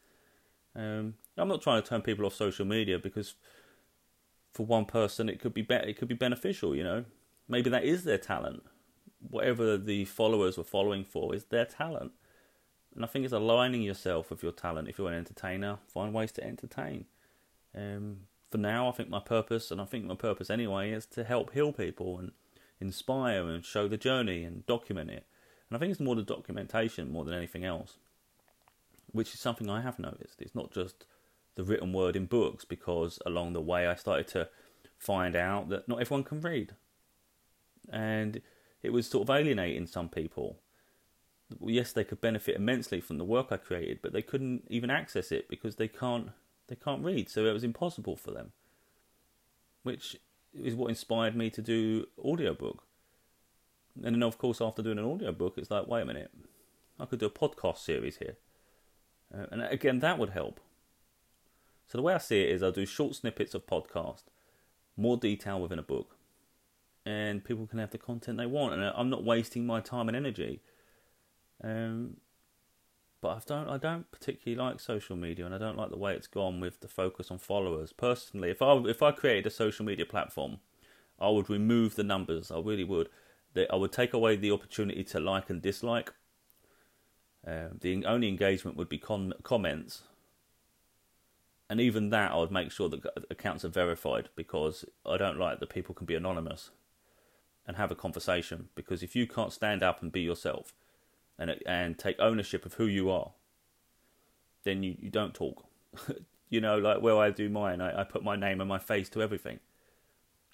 Um, 0.77 1.15
I'm 1.37 1.47
not 1.47 1.63
trying 1.63 1.81
to 1.81 1.89
turn 1.89 2.03
people 2.03 2.27
off 2.27 2.35
social 2.35 2.65
media 2.65 2.99
because 2.99 3.37
for 4.53 4.67
one 4.67 4.87
person 4.87 5.29
it 5.29 5.39
could 5.39 5.55
be, 5.55 5.63
be- 5.63 5.77
it 5.77 5.97
could 5.97 6.09
be 6.09 6.17
beneficial. 6.17 6.75
You 6.75 6.83
know, 6.83 7.05
maybe 7.47 7.71
that 7.71 7.85
is 7.85 8.03
their 8.03 8.19
talent. 8.19 8.65
Whatever 9.21 9.79
the 9.79 10.05
followers 10.07 10.59
were 10.59 10.65
following 10.65 11.05
for 11.05 11.33
is 11.33 11.45
their 11.45 11.65
talent. 11.65 12.11
And 12.95 13.05
I 13.05 13.09
think 13.09 13.25
it's 13.25 13.35
aligning 13.35 13.83
yourself 13.83 14.31
with 14.31 14.43
your 14.43 14.53
talent. 14.53 14.89
If 14.89 14.99
you're 14.99 15.09
an 15.09 15.19
entertainer, 15.19 15.79
find 15.89 16.15
ways 16.15 16.33
to 16.33 16.45
entertain. 16.45 17.07
Um, 17.75 18.21
for 18.51 18.59
now, 18.59 18.89
I 18.89 18.93
think 18.93 19.09
my 19.09 19.19
purpose, 19.19 19.71
and 19.71 19.81
I 19.81 19.85
think 19.85 20.05
my 20.05 20.15
purpose 20.15 20.49
anyway, 20.49 20.93
is 20.93 21.07
to 21.07 21.25
help 21.25 21.53
heal 21.53 21.73
people 21.73 22.19
and 22.19 22.33
inspire 22.81 23.49
and 23.49 23.65
show 23.65 23.89
the 23.89 23.97
journey 23.97 24.45
and 24.45 24.65
document 24.67 25.11
it. 25.11 25.27
And 25.69 25.77
I 25.77 25.81
think 25.81 25.91
it's 25.91 26.01
more 26.01 26.15
the 26.15 26.23
documentation 26.23 27.11
more 27.11 27.25
than 27.25 27.35
anything 27.35 27.65
else, 27.65 27.97
which 29.11 29.35
is 29.35 29.41
something 29.41 29.69
I 29.69 29.81
have 29.81 29.99
noticed. 29.99 30.41
It's 30.41 30.55
not 30.55 30.73
just 30.73 31.07
the 31.57 31.65
written 31.65 31.93
word 31.93 32.15
in 32.15 32.27
books, 32.27 32.65
because 32.65 33.19
along 33.27 33.55
the 33.55 33.61
way 33.61 33.87
I 33.89 33.97
started 33.97 34.29
to 34.29 34.49
find 34.99 35.35
out 35.35 35.69
that 35.71 35.89
not 35.89 36.01
everyone 36.01 36.25
can 36.25 36.41
read. 36.41 36.75
And 37.91 38.41
it 38.83 38.93
was 38.93 39.09
sort 39.09 39.29
of 39.29 39.35
alienating 39.35 39.87
some 39.87 40.09
people 40.09 40.59
yes, 41.65 41.93
they 41.93 42.05
could 42.05 42.21
benefit 42.21 42.57
immensely 42.57 43.01
from 43.01 43.19
the 43.19 43.25
work 43.25 43.49
I 43.51 43.57
created, 43.57 44.01
but 44.03 44.13
they 44.13 44.23
couldn't 44.23 44.65
even 44.69 44.91
access 44.91 45.33
it 45.33 45.49
because 45.49 45.77
they 45.77 45.89
can't 45.89 46.31
they 46.69 46.77
can't 46.77 47.05
read, 47.05 47.29
so 47.29 47.45
it 47.45 47.53
was 47.53 47.65
impossible 47.65 48.17
for 48.17 48.31
them. 48.31 48.53
Which 49.83 50.17
is 50.55 50.75
what 50.75 50.89
inspired 50.89 51.37
me 51.37 51.51
to 51.51 51.61
do 51.61 52.07
audiobook. 52.19 52.85
And 54.03 54.15
then 54.15 54.23
of 54.23 54.39
course 54.39 54.61
after 54.61 54.83
doing 54.83 54.99
an 54.99 55.05
audiobook 55.05 55.59
it's 55.59 55.71
like, 55.71 55.87
wait 55.87 56.03
a 56.03 56.07
minute, 56.07 56.31
I 56.99 57.07
could 57.07 57.19
do 57.19 57.27
a 57.27 57.31
podcast 57.31 57.79
series 57.79 58.19
here. 58.19 58.37
Uh, 59.33 59.47
and 59.51 59.63
again 59.63 59.99
that 60.01 60.19
would 60.19 60.31
help. 60.31 60.61
So 61.87 61.99
the 61.99 62.03
way 62.03 62.15
I 62.15 62.19
see 62.19 62.43
it 62.43 62.51
is 62.51 62.63
I'll 62.63 62.73
do 62.73 62.87
short 62.87 63.15
snippets 63.15 63.55
of 63.55 63.67
podcast, 63.67 64.23
more 64.97 65.17
detail 65.17 65.61
within 65.61 65.79
a 65.79 65.83
book. 65.83 66.17
And 67.05 67.45
people 67.45 67.67
can 67.67 67.79
have 67.79 67.91
the 67.91 67.99
content 67.99 68.39
they 68.39 68.47
want 68.47 68.73
and 68.73 68.83
I'm 68.83 69.11
not 69.11 69.23
wasting 69.23 69.67
my 69.67 69.81
time 69.81 70.09
and 70.09 70.17
energy 70.17 70.63
um, 71.63 72.17
but 73.25 73.37
I 73.37 73.41
don't 73.47 73.69
I 73.71 73.79
don't 73.79 74.11
particularly 74.11 74.63
like 74.63 74.81
social 74.81 75.17
media, 75.17 75.47
and 75.47 75.55
I 75.55 75.59
don't 75.59 75.79
like 75.79 75.91
the 75.91 75.97
way 75.97 76.15
it's 76.15 76.27
gone 76.27 76.61
with 76.61 76.81
the 76.81 76.89
focus 76.89 77.31
on 77.31 77.39
followers. 77.39 77.91
Personally, 77.93 78.51
if 78.51 78.61
I 78.61 78.77
if 78.87 79.03
I 79.03 79.13
created 79.13 79.47
a 79.47 79.51
social 79.51 79.87
media 79.87 80.05
platform, 80.05 80.59
I 81.19 81.31
would 81.31 81.49
remove 81.49 81.97
the 81.97 82.05
numbers. 82.05 82.51
I 82.51 82.59
really 82.59 82.85
would. 82.85 83.09
I 83.71 83.77
would 83.77 83.93
take 83.93 84.13
away 84.13 84.37
the 84.37 84.51
opportunity 84.51 85.05
to 85.05 85.21
like 85.21 85.49
and 85.49 85.63
dislike. 85.63 86.13
Um, 87.47 87.79
the 87.81 88.05
only 88.05 88.29
engagement 88.29 88.77
would 88.77 88.89
be 88.91 88.99
con- 88.99 89.35
comments, 89.43 90.03
and 91.71 91.81
even 91.81 92.11
that 92.11 92.33
I 92.33 92.37
would 92.37 92.51
make 92.51 92.73
sure 92.73 92.91
that 92.91 93.07
accounts 93.31 93.65
are 93.65 93.69
verified 93.69 94.29
because 94.37 94.85
I 95.07 95.17
don't 95.17 95.39
like 95.39 95.61
that 95.61 95.71
people 95.71 95.95
can 95.95 96.05
be 96.05 96.15
anonymous 96.15 96.73
and 97.67 97.79
have 97.79 97.91
a 97.91 97.95
conversation. 97.95 98.69
Because 98.75 99.03
if 99.03 99.17
you 99.17 99.27
can't 99.27 99.53
stand 99.53 99.83
up 99.83 100.03
and 100.03 100.13
be 100.13 100.21
yourself, 100.21 100.75
and 101.39 101.57
and 101.67 101.99
take 101.99 102.17
ownership 102.19 102.67
of 102.67 102.75
who 102.75 102.87
you 102.87 103.11
are, 103.11 103.33
then 104.65 104.83
you, 104.83 104.97
you 104.99 105.11
don't 105.11 105.35
talk. 105.35 105.65
you 106.49 106.61
know, 106.61 106.79
like 106.79 107.01
where 107.01 107.17
I 107.17 107.31
do 107.31 107.49
mine, 107.49 107.81
I, 107.81 108.01
I 108.01 108.05
put 108.05 108.23
my 108.23 108.37
name 108.37 108.61
and 108.61 108.69
my 108.69 108.79
face 108.79 109.09
to 109.11 109.23
everything. 109.23 109.61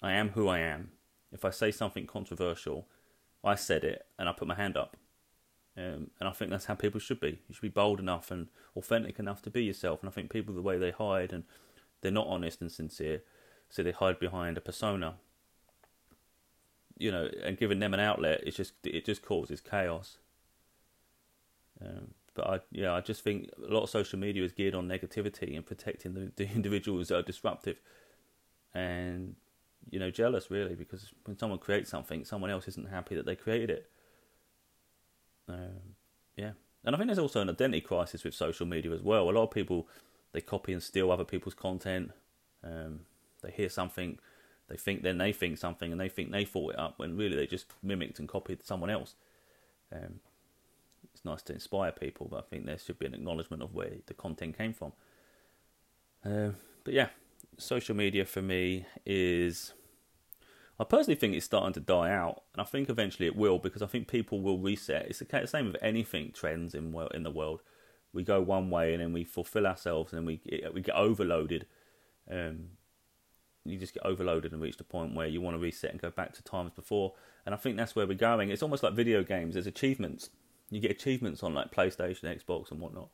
I 0.01 0.13
am 0.13 0.29
who 0.29 0.47
I 0.47 0.59
am. 0.59 0.91
If 1.31 1.45
I 1.45 1.49
say 1.49 1.71
something 1.71 2.07
controversial, 2.07 2.87
I 3.43 3.55
said 3.55 3.83
it 3.83 4.05
and 4.17 4.27
I 4.27 4.33
put 4.33 4.47
my 4.47 4.55
hand 4.55 4.77
up. 4.77 4.97
Um, 5.77 6.11
and 6.19 6.27
I 6.27 6.31
think 6.31 6.51
that's 6.51 6.65
how 6.65 6.75
people 6.75 6.99
should 6.99 7.19
be. 7.19 7.39
You 7.47 7.53
should 7.53 7.61
be 7.61 7.69
bold 7.69 7.99
enough 7.99 8.29
and 8.29 8.47
authentic 8.75 9.19
enough 9.19 9.41
to 9.43 9.49
be 9.49 9.63
yourself. 9.63 10.01
And 10.01 10.09
I 10.09 10.11
think 10.11 10.29
people, 10.29 10.53
the 10.53 10.61
way 10.61 10.77
they 10.77 10.91
hide 10.91 11.31
and 11.31 11.43
they're 12.01 12.11
not 12.11 12.27
honest 12.27 12.61
and 12.61 12.71
sincere, 12.71 13.21
so 13.69 13.81
they 13.81 13.91
hide 13.91 14.19
behind 14.19 14.57
a 14.57 14.61
persona. 14.61 15.15
You 16.97 17.11
know, 17.11 17.29
and 17.43 17.57
giving 17.57 17.79
them 17.79 17.93
an 17.93 17.99
outlet, 17.99 18.41
it's 18.45 18.57
just 18.57 18.73
it 18.83 19.05
just 19.05 19.23
causes 19.23 19.61
chaos. 19.61 20.17
Um, 21.83 22.13
but 22.33 22.47
I, 22.47 22.59
yeah, 22.71 22.93
I 22.93 23.01
just 23.01 23.23
think 23.23 23.49
a 23.57 23.73
lot 23.73 23.83
of 23.83 23.89
social 23.89 24.17
media 24.17 24.43
is 24.43 24.51
geared 24.51 24.75
on 24.75 24.87
negativity 24.87 25.55
and 25.55 25.65
protecting 25.65 26.13
the, 26.13 26.31
the 26.35 26.49
individuals 26.55 27.09
that 27.09 27.17
are 27.17 27.23
disruptive 27.23 27.79
and 28.73 29.35
you 29.89 29.99
know 29.99 30.09
jealous 30.09 30.49
really 30.49 30.75
because 30.75 31.11
when 31.25 31.37
someone 31.37 31.59
creates 31.59 31.89
something, 31.89 32.23
someone 32.23 32.49
else 32.49 32.67
isn't 32.67 32.89
happy 32.89 33.15
that 33.15 33.25
they 33.25 33.35
created 33.35 33.69
it. 33.69 33.89
Um, 35.49 35.95
yeah, 36.37 36.51
and 36.85 36.95
I 36.95 36.97
think 36.97 37.07
there's 37.07 37.19
also 37.19 37.41
an 37.41 37.49
identity 37.49 37.81
crisis 37.81 38.23
with 38.23 38.33
social 38.33 38.65
media 38.65 38.91
as 38.91 39.01
well. 39.01 39.29
A 39.29 39.31
lot 39.31 39.43
of 39.43 39.51
people 39.51 39.87
they 40.31 40.41
copy 40.41 40.71
and 40.71 40.81
steal 40.81 41.11
other 41.11 41.25
people's 41.25 41.53
content. 41.53 42.11
Um, 42.63 43.01
they 43.41 43.51
hear 43.51 43.69
something, 43.69 44.19
they 44.69 44.77
think 44.77 45.01
then 45.01 45.17
they 45.17 45.33
think 45.33 45.57
something, 45.57 45.91
and 45.91 45.99
they 45.99 46.09
think 46.09 46.31
they 46.31 46.45
thought 46.45 46.73
it 46.73 46.79
up 46.79 46.93
when 46.97 47.17
really 47.17 47.35
they 47.35 47.47
just 47.47 47.65
mimicked 47.83 48.19
and 48.19 48.29
copied 48.29 48.65
someone 48.65 48.89
else. 48.89 49.15
Um, 49.91 50.19
it's 51.21 51.25
nice 51.25 51.43
to 51.43 51.53
inspire 51.53 51.91
people, 51.91 52.27
but 52.31 52.37
I 52.37 52.41
think 52.49 52.65
there 52.65 52.79
should 52.79 52.97
be 52.97 53.05
an 53.05 53.13
acknowledgement 53.13 53.61
of 53.61 53.75
where 53.75 53.91
the 54.07 54.15
content 54.15 54.57
came 54.57 54.73
from. 54.73 54.93
Uh, 56.25 56.49
but 56.83 56.95
yeah, 56.95 57.09
social 57.57 57.95
media 57.95 58.25
for 58.25 58.41
me 58.41 58.85
is. 59.05 59.73
I 60.79 60.83
personally 60.83 61.19
think 61.19 61.35
it's 61.35 61.45
starting 61.45 61.73
to 61.73 61.79
die 61.79 62.09
out, 62.09 62.41
and 62.53 62.61
I 62.61 62.65
think 62.65 62.89
eventually 62.89 63.27
it 63.27 63.35
will 63.35 63.59
because 63.59 63.83
I 63.83 63.85
think 63.85 64.07
people 64.07 64.41
will 64.41 64.57
reset. 64.57 65.05
It's 65.05 65.19
the 65.19 65.45
same 65.45 65.67
with 65.67 65.77
anything 65.83 66.31
trends 66.31 66.73
in 66.73 66.95
in 67.13 67.21
the 67.21 67.29
world. 67.29 67.61
We 68.13 68.23
go 68.23 68.41
one 68.41 68.71
way 68.71 68.93
and 68.93 69.01
then 69.01 69.13
we 69.13 69.23
fulfill 69.23 69.67
ourselves, 69.67 70.11
and 70.11 70.19
then 70.19 70.25
we 70.25 70.41
we 70.73 70.81
get 70.81 70.95
overloaded. 70.95 71.67
Um, 72.29 72.69
you 73.63 73.77
just 73.77 73.93
get 73.93 74.03
overloaded 74.03 74.53
and 74.53 74.61
reach 74.61 74.77
the 74.77 74.83
point 74.83 75.13
where 75.13 75.27
you 75.27 75.39
want 75.39 75.53
to 75.53 75.59
reset 75.59 75.91
and 75.91 76.01
go 76.01 76.09
back 76.09 76.33
to 76.33 76.41
times 76.41 76.71
before. 76.75 77.13
And 77.45 77.53
I 77.53 77.59
think 77.59 77.77
that's 77.77 77.95
where 77.95 78.07
we're 78.07 78.15
going. 78.15 78.49
It's 78.49 78.63
almost 78.63 78.81
like 78.81 78.93
video 78.93 79.23
games. 79.23 79.53
There's 79.53 79.67
achievements 79.67 80.31
You 80.71 80.79
get 80.79 80.91
achievements 80.91 81.43
on 81.43 81.53
like 81.53 81.71
PlayStation, 81.71 82.23
Xbox, 82.23 82.71
and 82.71 82.79
whatnot. 82.79 83.09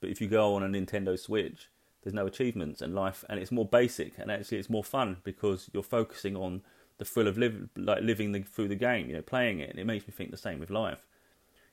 But 0.00 0.10
if 0.10 0.20
you 0.20 0.26
go 0.26 0.54
on 0.54 0.62
a 0.62 0.68
Nintendo 0.68 1.18
Switch, 1.18 1.68
there's 2.02 2.14
no 2.14 2.26
achievements 2.26 2.80
and 2.82 2.94
life, 2.94 3.24
and 3.28 3.38
it's 3.38 3.52
more 3.52 3.66
basic, 3.66 4.18
and 4.18 4.30
actually 4.30 4.58
it's 4.58 4.70
more 4.70 4.84
fun 4.84 5.18
because 5.22 5.70
you're 5.72 5.82
focusing 5.82 6.34
on 6.34 6.62
the 6.98 7.04
thrill 7.04 7.28
of 7.28 7.38
live, 7.38 7.68
like 7.76 8.02
living 8.02 8.32
the, 8.32 8.40
through 8.40 8.68
the 8.68 8.74
game, 8.74 9.08
you 9.08 9.16
know, 9.16 9.22
playing 9.22 9.60
it. 9.60 9.70
And 9.70 9.78
it 9.78 9.86
makes 9.86 10.06
me 10.06 10.12
think 10.12 10.30
the 10.30 10.36
same 10.36 10.58
with 10.58 10.70
life. 10.70 11.06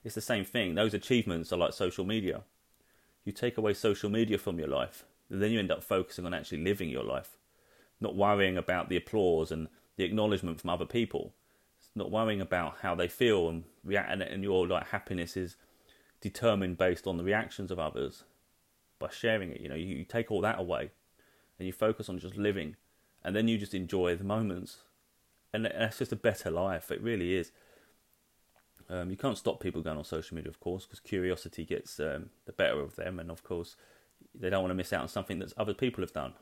It's 0.03 0.15
the 0.15 0.21
same 0.21 0.45
thing. 0.45 0.75
Those 0.75 0.93
achievements 0.93 1.53
are 1.53 1.57
like 1.57 1.73
social 1.73 2.05
media. 2.05 2.41
You 3.23 3.31
take 3.31 3.57
away 3.57 3.73
social 3.73 4.09
media 4.09 4.37
from 4.37 4.57
your 4.57 4.67
life, 4.67 5.05
and 5.29 5.41
then 5.41 5.51
you 5.51 5.59
end 5.59 5.71
up 5.71 5.83
focusing 5.83 6.25
on 6.25 6.33
actually 6.33 6.63
living 6.63 6.89
your 6.89 7.03
life, 7.03 7.37
not 7.99 8.15
worrying 8.15 8.57
about 8.57 8.89
the 8.89 8.97
applause 8.97 9.51
and 9.51 9.67
the 9.95 10.03
acknowledgement 10.03 10.59
from 10.59 10.71
other 10.71 10.85
people, 10.85 11.33
not 11.95 12.11
worrying 12.11 12.41
about 12.41 12.77
how 12.81 12.95
they 12.95 13.07
feel 13.07 13.49
and 13.49 13.63
react, 13.83 14.21
and 14.21 14.43
your 14.43 14.67
like 14.67 14.87
happiness 14.87 15.35
is 15.35 15.57
determined 16.21 16.77
based 16.77 17.07
on 17.07 17.17
the 17.17 17.23
reactions 17.23 17.71
of 17.71 17.79
others 17.79 18.23
by 18.99 19.09
sharing 19.09 19.51
it. 19.51 19.61
You 19.61 19.69
know, 19.69 19.75
you, 19.75 19.95
you 19.97 20.05
take 20.05 20.31
all 20.31 20.41
that 20.41 20.59
away, 20.59 20.91
and 21.57 21.65
you 21.65 21.73
focus 21.73 22.09
on 22.09 22.19
just 22.19 22.37
living, 22.37 22.75
and 23.23 23.35
then 23.35 23.47
you 23.47 23.57
just 23.57 23.73
enjoy 23.73 24.15
the 24.15 24.23
moments 24.23 24.79
and 25.53 25.65
that's 25.65 25.97
just 25.97 26.11
a 26.11 26.17
better 26.17 26.49
life. 26.49 26.91
It 26.91 27.01
really 27.01 27.35
is. 27.35 27.51
Um, 28.89 29.09
you 29.09 29.17
can't 29.17 29.37
stop 29.37 29.59
people 29.59 29.81
going 29.81 29.97
on 29.97 30.03
social 30.03 30.35
media, 30.35 30.49
of 30.49 30.59
course, 30.59 30.85
because 30.85 30.99
curiosity 30.99 31.65
gets 31.65 31.99
um, 31.99 32.29
the 32.45 32.51
better 32.51 32.79
of 32.79 32.95
them, 32.95 33.19
and 33.19 33.31
of 33.31 33.43
course, 33.43 33.75
they 34.33 34.49
don't 34.49 34.61
want 34.61 34.71
to 34.71 34.75
miss 34.75 34.93
out 34.93 35.01
on 35.01 35.07
something 35.07 35.39
that 35.39 35.53
other 35.57 35.73
people 35.73 36.01
have 36.01 36.13
done. 36.13 36.33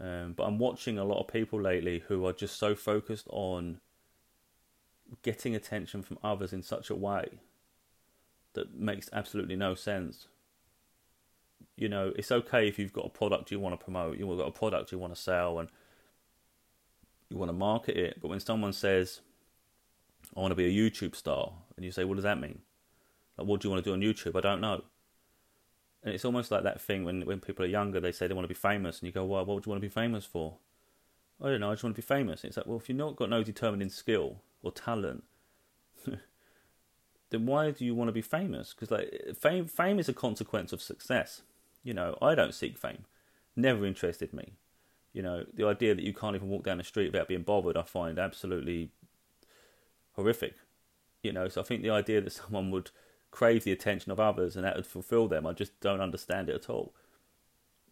Um, 0.00 0.32
but 0.34 0.44
I'm 0.44 0.58
watching 0.58 0.98
a 0.98 1.04
lot 1.04 1.20
of 1.20 1.28
people 1.28 1.60
lately 1.60 2.02
who 2.08 2.24
are 2.26 2.32
just 2.32 2.58
so 2.58 2.74
focused 2.74 3.26
on 3.30 3.80
getting 5.22 5.54
attention 5.54 6.02
from 6.02 6.18
others 6.22 6.52
in 6.52 6.62
such 6.62 6.90
a 6.90 6.94
way 6.94 7.40
that 8.54 8.74
makes 8.74 9.08
absolutely 9.12 9.56
no 9.56 9.74
sense. 9.74 10.28
You 11.76 11.88
know, 11.88 12.12
it's 12.16 12.32
okay 12.32 12.68
if 12.68 12.78
you've 12.78 12.92
got 12.92 13.06
a 13.06 13.10
product 13.10 13.50
you 13.50 13.60
want 13.60 13.78
to 13.78 13.82
promote, 13.82 14.18
you've 14.18 14.38
got 14.38 14.48
a 14.48 14.52
product 14.52 14.92
you 14.92 14.98
want 14.98 15.14
to 15.14 15.20
sell, 15.20 15.58
and 15.58 15.68
you 17.28 17.38
want 17.38 17.48
to 17.48 17.54
market 17.54 17.96
it. 17.96 18.18
But 18.20 18.28
when 18.28 18.40
someone 18.40 18.72
says, 18.72 19.20
I 20.36 20.40
want 20.40 20.52
to 20.52 20.56
be 20.56 20.66
a 20.66 20.90
YouTube 20.90 21.14
star, 21.14 21.52
and 21.76 21.84
you 21.84 21.92
say, 21.92 22.04
What 22.04 22.16
does 22.16 22.24
that 22.24 22.40
mean? 22.40 22.60
Like, 23.38 23.46
what 23.46 23.60
do 23.60 23.68
you 23.68 23.72
want 23.72 23.84
to 23.84 23.90
do 23.90 23.94
on 23.94 24.00
YouTube? 24.00 24.36
I 24.36 24.40
don't 24.40 24.60
know. 24.60 24.82
And 26.02 26.14
it's 26.14 26.24
almost 26.24 26.50
like 26.50 26.62
that 26.62 26.80
thing 26.80 27.04
when, 27.04 27.22
when 27.26 27.40
people 27.40 27.64
are 27.64 27.68
younger, 27.68 28.00
they 28.00 28.12
say 28.12 28.26
they 28.26 28.34
want 28.34 28.44
to 28.44 28.48
be 28.48 28.54
famous, 28.54 29.00
and 29.00 29.06
you 29.06 29.12
go, 29.12 29.24
Well, 29.24 29.44
what 29.44 29.62
do 29.62 29.68
you 29.68 29.70
want 29.70 29.82
to 29.82 29.88
be 29.88 29.92
famous 29.92 30.24
for? 30.24 30.56
I 31.42 31.48
don't 31.48 31.60
know, 31.60 31.70
I 31.70 31.74
just 31.74 31.84
want 31.84 31.96
to 31.96 32.02
be 32.02 32.06
famous. 32.06 32.42
And 32.42 32.48
it's 32.48 32.56
like, 32.56 32.66
Well, 32.66 32.78
if 32.78 32.88
you've 32.88 32.98
not 32.98 33.16
got 33.16 33.30
no 33.30 33.42
determining 33.42 33.90
skill 33.90 34.42
or 34.62 34.72
talent, 34.72 35.24
then 37.30 37.46
why 37.46 37.70
do 37.70 37.84
you 37.84 37.94
want 37.94 38.08
to 38.08 38.12
be 38.12 38.22
famous? 38.22 38.74
Because 38.74 38.90
like 38.90 39.36
fame, 39.38 39.66
fame 39.66 39.98
is 39.98 40.08
a 40.08 40.14
consequence 40.14 40.72
of 40.72 40.82
success. 40.82 41.42
You 41.82 41.94
know, 41.94 42.18
I 42.20 42.34
don't 42.34 42.54
seek 42.54 42.76
fame. 42.76 43.04
Never 43.56 43.86
interested 43.86 44.32
me. 44.32 44.52
You 45.12 45.22
know, 45.22 45.44
the 45.52 45.66
idea 45.66 45.94
that 45.94 46.04
you 46.04 46.14
can't 46.14 46.36
even 46.36 46.48
walk 46.48 46.64
down 46.64 46.78
the 46.78 46.84
street 46.84 47.12
without 47.12 47.28
being 47.28 47.42
bothered, 47.42 47.76
I 47.76 47.82
find 47.82 48.18
absolutely 48.18 48.90
horrific. 50.12 50.54
You 51.22 51.32
know, 51.32 51.48
so 51.48 51.60
I 51.60 51.64
think 51.64 51.82
the 51.82 51.90
idea 51.90 52.20
that 52.20 52.32
someone 52.32 52.70
would 52.70 52.90
crave 53.30 53.64
the 53.64 53.72
attention 53.72 54.12
of 54.12 54.20
others 54.20 54.56
and 54.56 54.64
that 54.64 54.76
would 54.76 54.86
fulfill 54.86 55.28
them, 55.28 55.46
I 55.46 55.52
just 55.52 55.78
don't 55.80 56.00
understand 56.00 56.48
it 56.48 56.54
at 56.54 56.70
all. 56.70 56.94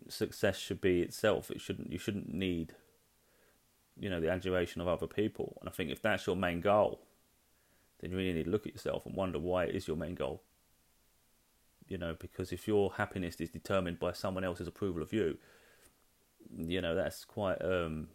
Success 0.09 0.59
should 0.59 0.81
be 0.81 1.03
itself. 1.03 1.51
It 1.51 1.61
shouldn't. 1.61 1.93
You 1.93 1.99
shouldn't 1.99 2.33
need, 2.33 2.75
you 3.99 4.09
know, 4.09 4.21
the 4.21 4.31
adulation 4.31 4.81
of 4.81 4.89
other 4.89 5.07
people. 5.07 5.57
And 5.61 5.69
I 5.69 5.73
think 5.73 5.91
if 5.91 6.03
that's 6.03 6.27
your 6.27 6.37
main 6.37 6.61
goal, 6.61 7.01
then 8.01 8.11
you 8.11 8.17
really 8.17 8.33
need 8.33 8.45
to 8.45 8.51
look 8.51 8.67
at 8.67 8.75
yourself 8.75 9.07
and 9.07 9.15
wonder 9.15 9.39
why 9.39 9.65
it 9.65 9.75
is 9.75 9.89
your 9.89 9.97
main 9.97 10.15
goal. 10.15 10.43
You 11.89 11.99
know, 11.99 12.15
because 12.19 12.53
if 12.53 12.69
your 12.69 12.93
happiness 12.93 13.37
is 13.37 13.49
determined 13.51 13.99
by 13.99 14.13
someone 14.13 14.45
else's 14.45 14.69
approval 14.69 15.03
of 15.03 15.13
you, 15.13 15.39
you 16.57 16.81
know 16.81 16.95
that's 16.95 17.25
quite 17.25 17.61
um, 17.63 18.09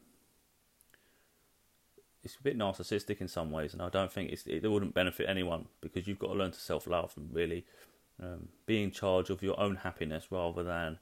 it's 2.24 2.36
a 2.36 2.44
bit 2.44 2.58
narcissistic 2.58 3.20
in 3.20 3.28
some 3.28 3.52
ways, 3.52 3.74
and 3.74 3.82
I 3.82 3.90
don't 3.90 4.12
think 4.12 4.32
it 4.32 4.68
wouldn't 4.68 4.94
benefit 4.94 5.28
anyone 5.28 5.66
because 5.82 6.08
you've 6.08 6.20
got 6.20 6.28
to 6.28 6.34
learn 6.34 6.52
to 6.52 6.60
self 6.60 6.88
love 6.88 7.14
and 7.18 7.34
really 7.34 7.66
um, 8.22 8.50
be 8.66 8.82
in 8.82 8.92
charge 8.92 9.30
of 9.30 9.44
your 9.44 9.60
own 9.60 9.78
happiness 9.78 10.28
rather 10.32 10.64
than 10.64 11.00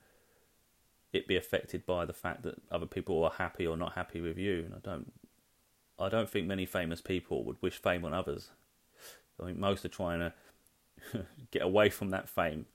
it 1.14 1.28
be 1.28 1.36
affected 1.36 1.86
by 1.86 2.06
the 2.06 2.14
fact 2.14 2.44
that 2.44 2.62
other 2.72 2.86
people 2.86 3.24
are 3.24 3.32
happy 3.32 3.68
or 3.68 3.76
not 3.76 3.94
happy 3.94 4.22
with 4.22 4.38
you. 4.38 4.64
And 4.66 4.74
I 4.74 4.80
don't, 4.82 5.12
I 6.00 6.10
don't 6.10 6.30
think 6.30 6.48
many 6.48 6.66
famous 6.66 7.02
people 7.02 7.44
would 7.44 7.62
wish 7.62 7.82
fame 7.82 8.06
on 8.06 8.14
others. 8.14 8.50
I 9.42 9.46
think 9.46 9.58
most 9.58 9.84
are 9.86 9.90
trying 9.90 10.20
to 10.20 11.26
get 11.52 11.64
away 11.64 11.90
from 11.90 12.10
that 12.12 12.30
fame 12.30 12.66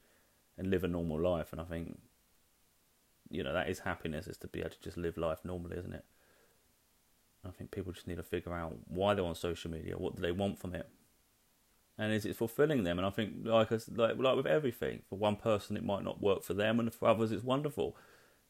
and 0.58 0.70
live 0.70 0.84
a 0.84 0.88
normal 0.88 1.20
life. 1.20 1.52
And 1.52 1.60
I 1.60 1.64
think 1.64 1.98
you 3.30 3.42
know 3.42 3.52
that 3.52 3.68
is 3.68 3.80
happiness 3.80 4.26
is 4.26 4.36
to 4.38 4.46
be 4.46 4.60
able 4.60 4.70
to 4.70 4.80
just 4.80 4.96
live 4.96 5.16
life 5.16 5.40
normally, 5.44 5.76
isn't 5.78 5.92
it? 5.92 6.04
I 7.44 7.50
think 7.50 7.70
people 7.70 7.92
just 7.92 8.06
need 8.06 8.16
to 8.16 8.22
figure 8.22 8.54
out 8.54 8.74
why 8.88 9.14
they're 9.14 9.24
on 9.24 9.34
social 9.34 9.70
media, 9.70 9.96
what 9.96 10.16
do 10.16 10.22
they 10.22 10.32
want 10.32 10.58
from 10.58 10.74
it, 10.74 10.88
and 11.98 12.12
is 12.12 12.24
it 12.24 12.36
fulfilling 12.36 12.84
them? 12.84 12.98
And 12.98 13.06
I 13.06 13.10
think 13.10 13.34
like 13.44 13.70
like 13.70 14.16
like 14.18 14.36
with 14.36 14.46
everything, 14.46 15.02
for 15.08 15.16
one 15.16 15.36
person 15.36 15.76
it 15.76 15.84
might 15.84 16.04
not 16.04 16.20
work 16.20 16.42
for 16.42 16.54
them, 16.54 16.80
and 16.80 16.92
for 16.92 17.08
others 17.08 17.32
it's 17.32 17.44
wonderful. 17.44 17.96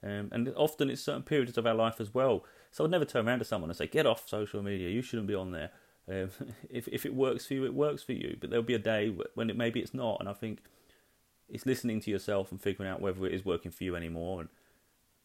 Um, 0.03 0.29
and 0.31 0.53
often 0.57 0.91
it's 0.91 1.03
certain 1.03 1.23
periods 1.23 1.57
of 1.57 1.67
our 1.67 1.75
life 1.75 2.01
as 2.01 2.13
well. 2.13 2.45
So 2.71 2.85
I'd 2.85 2.91
never 2.91 3.05
turn 3.05 3.27
around 3.27 3.39
to 3.41 3.45
someone 3.45 3.71
and 3.71 3.77
say, 3.77 3.87
"Get 3.87 4.07
off 4.07 4.29
social 4.29 4.63
media. 4.63 4.89
You 4.89 5.03
shouldn't 5.03 5.29
be 5.29 5.35
on 5.35 5.53
there." 5.53 5.71
Um, 6.09 6.31
if 6.71 6.89
if 6.89 7.07
it 7.07 7.15
works 7.15 7.47
for 7.47 7.55
you, 7.55 7.65
it 7.65 7.75
works 7.75 8.03
for 8.03 8.13
you. 8.13 8.37
But 8.41 8.51
there'll 8.51 8.63
be 8.63 8.75
a 8.75 8.79
day 8.79 9.15
when 9.35 9.51
it 9.51 9.57
maybe 9.57 9.81
it's 9.81 9.95
not. 9.95 10.21
And 10.21 10.29
I 10.29 10.33
think 10.33 10.61
it's 11.49 11.67
listening 11.67 12.01
to 12.01 12.11
yourself 12.11 12.51
and 12.51 12.61
figuring 12.61 12.91
out 12.91 13.01
whether 13.01 13.27
it 13.27 13.35
is 13.35 13.45
working 13.45 13.71
for 13.71 13.85
you 13.85 13.97
anymore. 13.97 14.41
And 14.41 14.49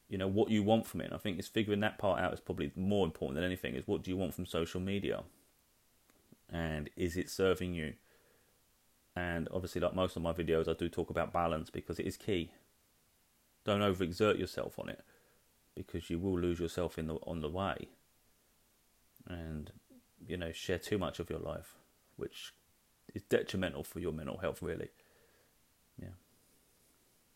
you 0.10 0.18
know 0.18 0.28
what 0.28 0.50
you 0.50 0.64
want 0.64 0.86
from 0.86 1.02
it. 1.02 1.06
And 1.06 1.14
I 1.14 1.18
think 1.18 1.40
it's 1.40 1.48
figuring 1.48 1.80
that 1.82 1.98
part 1.98 2.22
out 2.22 2.34
is 2.34 2.40
probably 2.40 2.72
more 2.76 3.06
important 3.06 3.36
than 3.36 3.46
anything. 3.46 3.76
Is 3.76 3.88
what 3.88 4.04
do 4.04 4.12
you 4.12 4.18
want 4.18 4.34
from 4.34 4.46
social 4.46 4.82
media, 4.82 5.24
and 6.50 6.90
is 6.96 7.18
it 7.18 7.30
serving 7.30 7.74
you? 7.74 7.94
And 9.16 9.50
obviously, 9.54 9.82
like 9.82 9.96
most 9.96 10.16
of 10.16 10.22
my 10.22 10.32
videos, 10.34 10.70
I 10.70 10.74
do 10.74 10.88
talk 10.90 11.10
about 11.10 11.34
balance 11.34 11.70
because 11.70 12.00
it 12.00 12.06
is 12.06 12.18
key. 12.18 12.52
Don't 13.64 13.82
overexert 13.82 14.40
yourself 14.40 14.80
on 14.80 14.90
it 14.90 15.02
because 15.76 16.10
you 16.10 16.20
will 16.20 16.40
lose 16.40 16.60
yourself 16.60 16.98
in 16.98 17.08
the 17.08 17.16
on 17.24 17.42
the 17.42 17.50
way. 17.50 17.90
And 19.28 19.72
you 20.26 20.38
know, 20.38 20.52
share 20.52 20.80
too 20.80 20.98
much 20.98 21.20
of 21.20 21.30
your 21.30 21.40
life, 21.40 21.76
which 22.16 22.54
is 23.14 23.22
detrimental 23.24 23.84
for 23.84 24.00
your 24.00 24.14
mental 24.14 24.38
health, 24.38 24.62
really. 24.62 24.90
Yeah. 26.02 26.10